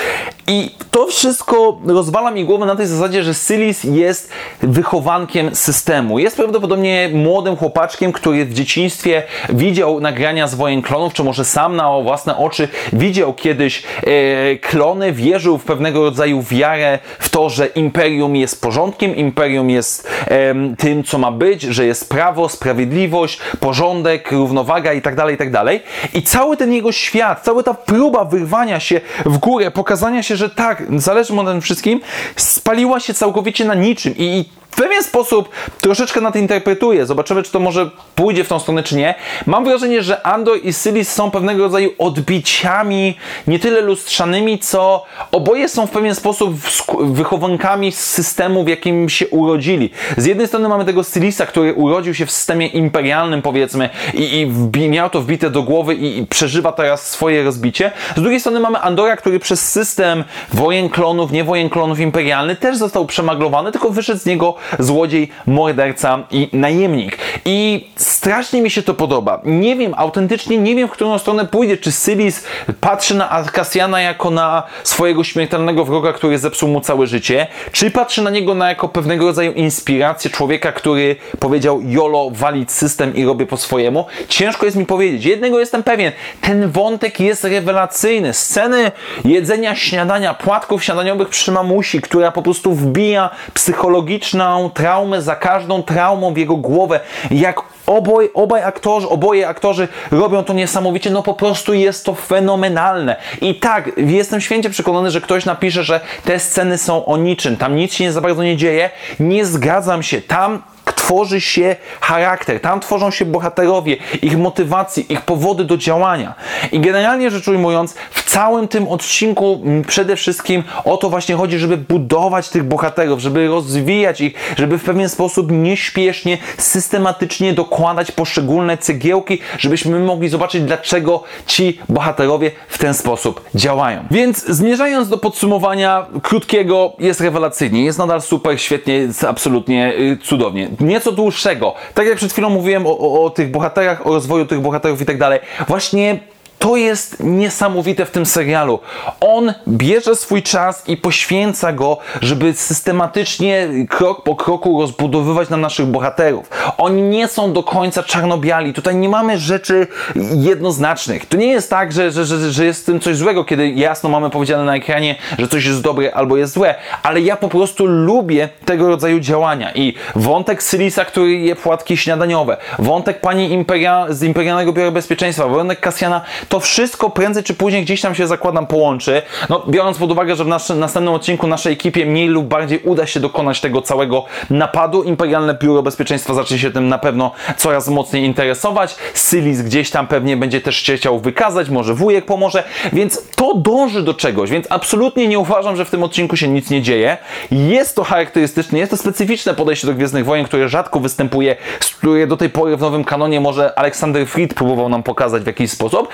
I 0.47 0.71
to 0.91 1.07
wszystko 1.07 1.77
rozwala 1.85 2.31
mi 2.31 2.45
głowę 2.45 2.65
na 2.65 2.75
tej 2.75 2.87
zasadzie, 2.87 3.23
że 3.23 3.33
Sylis 3.33 3.83
jest 3.83 4.29
wychowankiem 4.61 5.55
systemu. 5.55 6.19
Jest 6.19 6.35
prawdopodobnie 6.35 7.09
młodym 7.13 7.55
chłopaczkiem, 7.55 8.11
który 8.11 8.45
w 8.45 8.53
dzieciństwie 8.53 9.23
widział 9.49 9.99
nagrania 9.99 10.47
z 10.47 10.55
wojen 10.55 10.81
klonów, 10.81 11.13
czy 11.13 11.23
może 11.23 11.45
sam 11.45 11.75
na 11.75 12.01
własne 12.01 12.37
oczy 12.37 12.67
widział 12.93 13.33
kiedyś 13.33 13.83
e, 13.83 14.55
klony, 14.55 15.11
wierzył 15.11 15.57
w 15.57 15.63
pewnego 15.63 16.03
rodzaju 16.03 16.41
wiarę 16.41 16.99
w 17.19 17.29
to, 17.29 17.49
że 17.49 17.65
imperium 17.65 18.35
jest 18.35 18.61
porządkiem, 18.61 19.15
imperium 19.15 19.69
jest 19.69 20.07
e, 20.27 20.55
tym, 20.77 21.03
co 21.03 21.17
ma 21.17 21.31
być, 21.31 21.61
że 21.61 21.85
jest 21.85 22.09
prawo, 22.09 22.49
sprawiedliwość, 22.49 23.39
porządek, 23.59 24.31
równowaga 24.31 24.93
itd., 24.93 25.15
tak 25.15 25.31
itd. 25.31 25.51
Tak 25.65 26.15
I 26.15 26.21
cały 26.21 26.57
ten 26.57 26.73
jego 26.73 26.91
świat, 26.91 27.41
cała 27.43 27.63
ta 27.63 27.73
próba 27.73 28.25
wyrwania 28.25 28.79
się 28.79 29.01
w 29.25 29.37
górę, 29.37 29.71
pokazania 29.71 30.23
się, 30.23 30.35
że 30.35 30.49
tak, 30.49 30.88
zależy 30.95 31.33
mu 31.33 31.43
na 31.43 31.51
tym 31.51 31.61
wszystkim, 31.61 32.01
spaliła 32.35 32.99
się 32.99 33.13
całkowicie 33.13 33.65
na 33.65 33.73
niczym 33.73 34.17
i, 34.17 34.23
i 34.23 34.45
w 34.71 34.75
pewien 34.75 35.03
sposób 35.03 35.49
troszeczkę 35.81 36.21
nadinterpretuję. 36.21 37.05
Zobaczymy, 37.05 37.43
czy 37.43 37.51
to 37.51 37.59
może 37.59 37.89
pójdzie 38.15 38.43
w 38.43 38.47
tą 38.47 38.59
stronę, 38.59 38.83
czy 38.83 38.95
nie. 38.95 39.15
Mam 39.45 39.65
wrażenie, 39.65 40.03
że 40.03 40.27
Andor 40.27 40.57
i 40.63 40.73
Sylis 40.73 41.11
są 41.13 41.31
pewnego 41.31 41.63
rodzaju 41.63 41.91
odbiciami, 41.97 43.17
nie 43.47 43.59
tyle 43.59 43.81
lustrzanymi, 43.81 44.59
co 44.59 45.05
oboje 45.31 45.69
są 45.69 45.87
w 45.87 45.91
pewien 45.91 46.15
sposób 46.15 46.55
wychowankami 46.99 47.91
systemu, 47.91 48.63
w 48.63 48.67
jakim 48.67 49.09
się 49.09 49.27
urodzili. 49.27 49.89
Z 50.17 50.25
jednej 50.25 50.47
strony 50.47 50.69
mamy 50.69 50.85
tego 50.85 51.03
Sylisa, 51.03 51.45
który 51.45 51.73
urodził 51.73 52.13
się 52.13 52.25
w 52.25 52.31
systemie 52.31 52.67
imperialnym, 52.67 53.41
powiedzmy, 53.41 53.89
i, 54.13 54.47
i 54.77 54.89
miał 54.89 55.09
to 55.09 55.21
wbite 55.21 55.49
do 55.49 55.63
głowy 55.63 55.95
i, 55.95 56.17
i 56.17 56.27
przeżywa 56.27 56.71
teraz 56.71 57.07
swoje 57.07 57.43
rozbicie. 57.43 57.91
Z 58.15 58.21
drugiej 58.21 58.39
strony 58.39 58.59
mamy 58.59 58.79
Andora, 58.79 59.17
który 59.17 59.39
przez 59.39 59.71
system 59.71 60.23
wojen 60.53 60.89
klonów, 60.89 61.31
nie 61.31 61.43
wojen 61.43 61.69
klonów 61.69 61.99
imperialny 61.99 62.55
też 62.55 62.77
został 62.77 63.05
przemaglowany, 63.05 63.71
tylko 63.71 63.89
wyszedł 63.89 64.19
z 64.19 64.25
niego 64.25 64.55
złodziej, 64.79 65.29
morderca 65.47 66.19
i 66.31 66.49
najemnik. 66.53 67.17
I 67.45 67.87
strasznie 67.95 68.61
mi 68.61 68.69
się 68.69 68.83
to 68.83 68.93
podoba. 68.93 69.41
Nie 69.45 69.75
wiem, 69.75 69.93
autentycznie 69.97 70.57
nie 70.57 70.75
wiem, 70.75 70.87
w 70.87 70.91
którą 70.91 71.19
stronę 71.19 71.45
pójdzie. 71.45 71.77
Czy 71.77 71.91
Sylis 71.91 72.43
patrzy 72.81 73.15
na 73.15 73.29
Arkasjana 73.29 74.01
jako 74.01 74.31
na 74.31 74.63
swojego 74.83 75.23
śmiertelnego 75.23 75.85
wroga, 75.85 76.13
który 76.13 76.37
zepsuł 76.37 76.69
mu 76.69 76.81
całe 76.81 77.07
życie, 77.07 77.47
czy 77.71 77.91
patrzy 77.91 78.21
na 78.21 78.29
niego 78.29 78.55
na 78.55 78.69
jako 78.69 78.89
pewnego 78.89 79.25
rodzaju 79.25 79.51
inspirację 79.51 80.31
człowieka, 80.31 80.71
który 80.71 81.15
powiedział 81.39 81.81
YOLO, 81.85 82.29
walić 82.33 82.71
system 82.71 83.15
i 83.15 83.25
robię 83.25 83.45
po 83.45 83.57
swojemu. 83.57 84.05
Ciężko 84.27 84.65
jest 84.65 84.77
mi 84.77 84.85
powiedzieć. 84.85 85.25
Jednego 85.25 85.59
jestem 85.59 85.83
pewien. 85.83 86.11
Ten 86.41 86.71
wątek 86.71 87.19
jest 87.19 87.43
rewelacyjny. 87.43 88.33
Sceny 88.33 88.91
jedzenia 89.25 89.75
śniadania, 89.75 90.33
płatków 90.33 90.83
śniadaniowych 90.83 91.29
przy 91.29 91.51
mamusi, 91.51 92.01
która 92.01 92.31
po 92.31 92.41
prostu 92.41 92.73
wbija 92.73 93.29
psychologiczna 93.53 94.48
traumę 94.73 95.21
za 95.21 95.35
każdą 95.35 95.83
traumą 95.83 96.33
w 96.33 96.37
jego 96.37 96.55
głowę. 96.55 96.99
Jak 97.31 97.61
oboj, 97.87 98.29
obaj 98.33 98.63
aktorzy, 98.63 99.09
oboje 99.09 99.47
aktorzy 99.47 99.87
robią 100.11 100.43
to 100.43 100.53
niesamowicie, 100.53 101.09
no 101.09 101.23
po 101.23 101.33
prostu 101.33 101.73
jest 101.73 102.05
to 102.05 102.15
fenomenalne. 102.15 103.15
I 103.41 103.55
tak, 103.55 103.91
jestem 103.97 104.41
święcie 104.41 104.69
przekonany, 104.69 105.11
że 105.11 105.21
ktoś 105.21 105.45
napisze, 105.45 105.83
że 105.83 105.99
te 106.25 106.39
sceny 106.39 106.77
są 106.77 107.05
o 107.05 107.17
niczym, 107.17 107.57
tam 107.57 107.75
nic 107.75 107.93
się 107.93 108.03
nie 108.03 108.11
za 108.11 108.21
bardzo 108.21 108.43
nie 108.43 108.57
dzieje. 108.57 108.89
Nie 109.19 109.45
zgadzam 109.45 110.03
się. 110.03 110.21
Tam 110.21 110.61
tworzy 110.93 111.41
się 111.41 111.75
charakter, 112.01 112.59
tam 112.59 112.79
tworzą 112.79 113.11
się 113.11 113.25
bohaterowie, 113.25 113.97
ich 114.21 114.37
motywacje, 114.37 115.03
ich 115.03 115.21
powody 115.21 115.65
do 115.65 115.77
działania. 115.77 116.35
I 116.71 116.79
generalnie 116.79 117.31
rzecz 117.31 117.47
ujmując, 117.47 117.95
w 118.11 118.31
całym 118.31 118.67
tym 118.67 118.87
odcinku 118.87 119.61
przede 119.87 120.15
wszystkim 120.15 120.63
o 120.85 120.97
to 120.97 121.09
właśnie 121.09 121.35
chodzi, 121.35 121.59
żeby 121.59 121.77
budować 121.77 122.49
tych 122.49 122.63
bohaterów, 122.63 123.19
żeby 123.19 123.47
rozwijać 123.47 124.21
ich, 124.21 124.33
żeby 124.57 124.77
w 124.77 124.83
pewien 124.83 125.09
sposób 125.09 125.51
nieśpiesznie, 125.51 126.37
systematycznie 126.57 127.53
dokładać 127.53 128.11
poszczególne 128.11 128.77
cegiełki, 128.77 129.39
żebyśmy 129.57 129.99
mogli 129.99 130.29
zobaczyć, 130.29 130.63
dlaczego 130.63 131.23
ci 131.47 131.79
bohaterowie 131.89 132.51
w 132.67 132.77
ten 132.77 132.93
sposób 132.93 133.41
działają. 133.55 134.05
Więc 134.11 134.45
zmierzając 134.45 135.09
do 135.09 135.17
podsumowania 135.17 136.05
krótkiego, 136.23 136.93
jest 136.99 137.21
rewelacyjnie, 137.21 137.85
jest 137.85 137.99
nadal 137.99 138.21
super, 138.21 138.61
świetnie, 138.61 139.07
absolutnie 139.27 139.93
y, 139.93 140.17
cudownie. 140.23 140.69
Nieco 140.79 141.11
dłuższego, 141.11 141.73
tak 141.93 142.07
jak 142.07 142.15
przed 142.15 142.31
chwilą 142.31 142.49
mówiłem 142.49 142.87
o, 142.87 142.97
o, 142.97 143.23
o 143.23 143.29
tych 143.29 143.51
bohaterach, 143.51 144.07
o 144.07 144.09
rozwoju 144.09 144.45
tych 144.45 144.59
bohaterów 144.59 145.01
i 145.01 145.05
tak 145.05 145.17
dalej, 145.17 145.39
właśnie 145.67 146.19
to 146.59 146.75
jest 146.75 147.17
niesamowite 147.19 148.05
w 148.05 148.11
tym 148.11 148.25
serialu. 148.25 148.79
On 149.21 149.53
bierze 149.67 150.15
swój 150.15 150.43
czas 150.43 150.83
i 150.87 150.97
poświęca 150.97 151.73
go, 151.73 151.97
żeby 152.21 152.53
systematycznie, 152.53 153.67
krok 153.89 154.23
po 154.23 154.35
kroku 154.35 154.81
rozbudowywać 154.81 155.49
nam 155.49 155.61
naszych 155.61 155.85
bohaterów. 155.85 156.49
Oni 156.77 157.01
nie 157.01 157.27
są 157.27 157.53
do 157.53 157.63
końca 157.63 158.03
czarno-biali. 158.03 158.73
Tutaj 158.73 158.95
nie 158.95 159.09
mamy 159.09 159.37
rzeczy 159.37 159.87
jednoznacznych. 160.33 161.25
To 161.25 161.37
nie 161.37 161.47
jest 161.47 161.69
tak, 161.69 161.91
że, 161.91 162.11
że, 162.11 162.25
że, 162.25 162.51
że 162.51 162.65
jest 162.65 162.81
w 162.81 162.85
tym 162.85 162.99
coś 162.99 163.15
złego, 163.15 163.43
kiedy 163.43 163.69
jasno 163.69 164.09
mamy 164.09 164.29
powiedziane 164.29 164.63
na 164.63 164.75
ekranie, 164.75 165.15
że 165.39 165.47
coś 165.47 165.65
jest 165.65 165.81
dobre 165.81 166.15
albo 166.15 166.37
jest 166.37 166.53
złe, 166.53 166.75
ale 167.03 167.21
ja 167.21 167.35
po 167.35 167.49
prostu 167.49 167.85
lubię 167.85 168.49
tego 168.65 168.87
rodzaju 168.87 169.19
działania. 169.19 169.71
I 169.75 169.93
wątek 170.15 170.63
Sylisa, 170.63 171.05
który 171.05 171.31
je 171.31 171.55
płatki 171.55 171.97
śniadaniowe, 171.97 172.57
wątek 172.79 173.21
pani 173.21 173.51
Imperia, 173.51 174.05
z 174.09 174.23
Imperialnego 174.23 174.73
Biura 174.73 174.91
Bezpieczeństwa, 174.91 175.47
wątek 175.47 175.79
Kasjana, 175.79 176.21
to 176.49 176.59
wszystko 176.59 177.09
prędzej 177.09 177.43
czy 177.43 177.53
później 177.53 177.83
gdzieś 177.83 178.01
tam 178.01 178.15
się 178.15 178.27
zakładam 178.27 178.67
połączy. 178.67 179.21
No, 179.49 179.63
biorąc 179.67 179.97
pod 179.97 180.11
uwagę, 180.11 180.35
że 180.35 180.43
w 180.43 180.47
naszym 180.47 180.79
następnym 180.79 181.13
odcinku 181.13 181.47
naszej 181.47 181.73
ekipie 181.73 182.05
mniej 182.05 182.27
lub 182.27 182.45
bardziej 182.45 182.79
uda 182.83 183.07
się 183.07 183.19
dokonać 183.19 183.61
tego 183.61 183.81
całego 183.81 184.25
napadu, 184.49 185.03
Imperialne 185.03 185.53
Biuro 185.53 185.83
Bezpieczeństwa 185.83 186.33
zacznie 186.33 186.59
się 186.59 186.71
tym 186.71 186.87
na 186.87 186.97
pewno 186.97 187.31
coraz 187.57 187.87
mocniej 187.87 188.23
interesować. 188.23 188.95
Sylis 189.13 189.61
gdzieś 189.61 189.89
tam 189.89 190.07
pewnie 190.07 190.37
będzie 190.37 190.61
też 190.61 190.75
się 190.75 190.97
chciał 190.97 191.19
wykazać, 191.19 191.69
może 191.69 191.93
wujek 191.93 192.25
pomoże, 192.25 192.63
więc 192.93 193.21
to 193.35 193.53
dąży 193.55 194.03
do 194.03 194.13
czegoś, 194.13 194.49
więc 194.49 194.67
absolutnie 194.69 195.27
nie 195.27 195.39
uważam, 195.39 195.75
że 195.75 195.85
w 195.85 195.89
tym 195.89 196.03
odcinku 196.03 196.37
się 196.37 196.47
nic 196.47 196.69
nie 196.69 196.81
dzieje. 196.81 197.17
Jest 197.51 197.95
to 197.95 198.03
charakterystyczne, 198.03 198.79
jest 198.79 198.91
to 198.91 198.97
specyficzne 198.97 199.53
podejście 199.53 199.87
do 199.87 199.93
Gwiezdnych 199.93 200.25
Wojen, 200.25 200.45
które 200.45 200.69
rzadko 200.69 200.99
występuje, 200.99 201.55
które 201.79 202.27
do 202.27 202.37
tej 202.37 202.49
pory 202.49 202.77
w 202.77 202.81
nowym 202.81 203.03
kanonie 203.03 203.41
może 203.41 203.79
Aleksander 203.79 204.27
Fried 204.27 204.53
próbował 204.53 204.89
nam 204.89 205.03
pokazać 205.03 205.43
w 205.43 205.47
jakiś 205.47 205.71
sposób, 205.71 206.07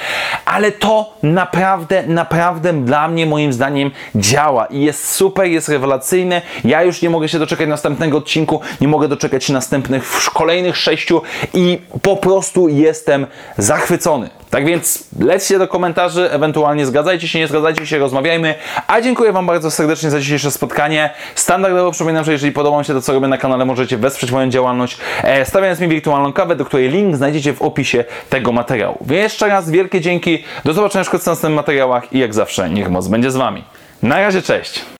ale 0.46 0.72
to 0.72 1.14
naprawdę, 1.24 2.04
naprawdę 2.08 2.74
dla 2.74 3.08
mnie, 3.08 3.26
moim 3.26 3.54
zdaniem, 3.54 3.92
działa 4.16 4.66
i 4.66 4.82
jest 4.82 5.12
super, 5.12 5.46
jest 5.46 5.70
rewelacyjne. 5.70 6.42
Ja 6.64 6.84
już 6.84 7.02
nie 7.02 7.10
mogę 7.10 7.30
się 7.30 7.40
doczekać 7.40 7.68
następnego 7.70 8.18
odcinku, 8.18 8.62
nie 8.82 8.88
mogę 8.88 9.08
doczekać 9.08 9.44
się 9.44 9.54
następnych, 9.54 10.04
kolejnych 10.34 10.78
sześciu 10.78 11.22
i 11.54 11.82
po 12.02 12.18
prostu 12.18 12.70
jestem 12.70 13.28
zachwycony. 13.58 14.30
Tak 14.56 14.66
więc 14.66 15.04
lećcie 15.20 15.60
do 15.60 15.68
komentarzy, 15.68 16.32
ewentualnie 16.32 16.86
zgadzajcie 16.86 17.28
się, 17.28 17.40
nie 17.40 17.48
zgadzajcie 17.48 17.88
się, 17.88 17.98
rozmawiajmy. 17.98 18.56
A 18.88 19.02
dziękuję 19.02 19.32
Wam 19.32 19.46
bardzo 19.46 19.72
serdecznie 19.72 20.10
za 20.10 20.20
dzisiejsze 20.20 20.52
spotkanie. 20.52 21.10
Standardowo 21.36 21.92
przypominam, 21.92 22.26
że 22.26 22.32
jeżeli 22.32 22.52
podoba 22.52 22.76
Wam 22.76 22.84
się 22.84 22.94
to, 22.94 23.02
co 23.02 23.14
robię 23.14 23.28
na 23.28 23.38
kanale, 23.38 23.66
możecie 23.66 23.98
wesprzeć 23.98 24.32
moją 24.32 24.50
działalność, 24.50 24.98
e, 25.24 25.46
stawiając 25.46 25.80
mi 25.80 25.88
wirtualną 25.88 26.34
kawę, 26.34 26.56
do 26.56 26.66
której 26.66 26.90
link 26.90 27.16
znajdziecie 27.16 27.54
w 27.54 27.62
opisie 27.62 28.04
tego 28.30 28.52
materiału. 28.52 29.06
Jeszcze 29.10 29.48
raz 29.48 29.70
wielkie 29.70 30.02
dzięki, 30.02 30.44
do 30.66 30.74
zobaczenia 30.74 31.04
w 31.04 31.14
następnych 31.14 31.56
materiałach 31.56 32.14
i 32.14 32.20
jak 32.20 32.34
zawsze 32.34 32.70
niech 32.70 32.90
moc 32.90 33.08
będzie 33.08 33.32
z 33.32 33.36
Wami. 33.36 33.64
Na 34.04 34.20
razie, 34.20 34.42
cześć! 34.42 34.95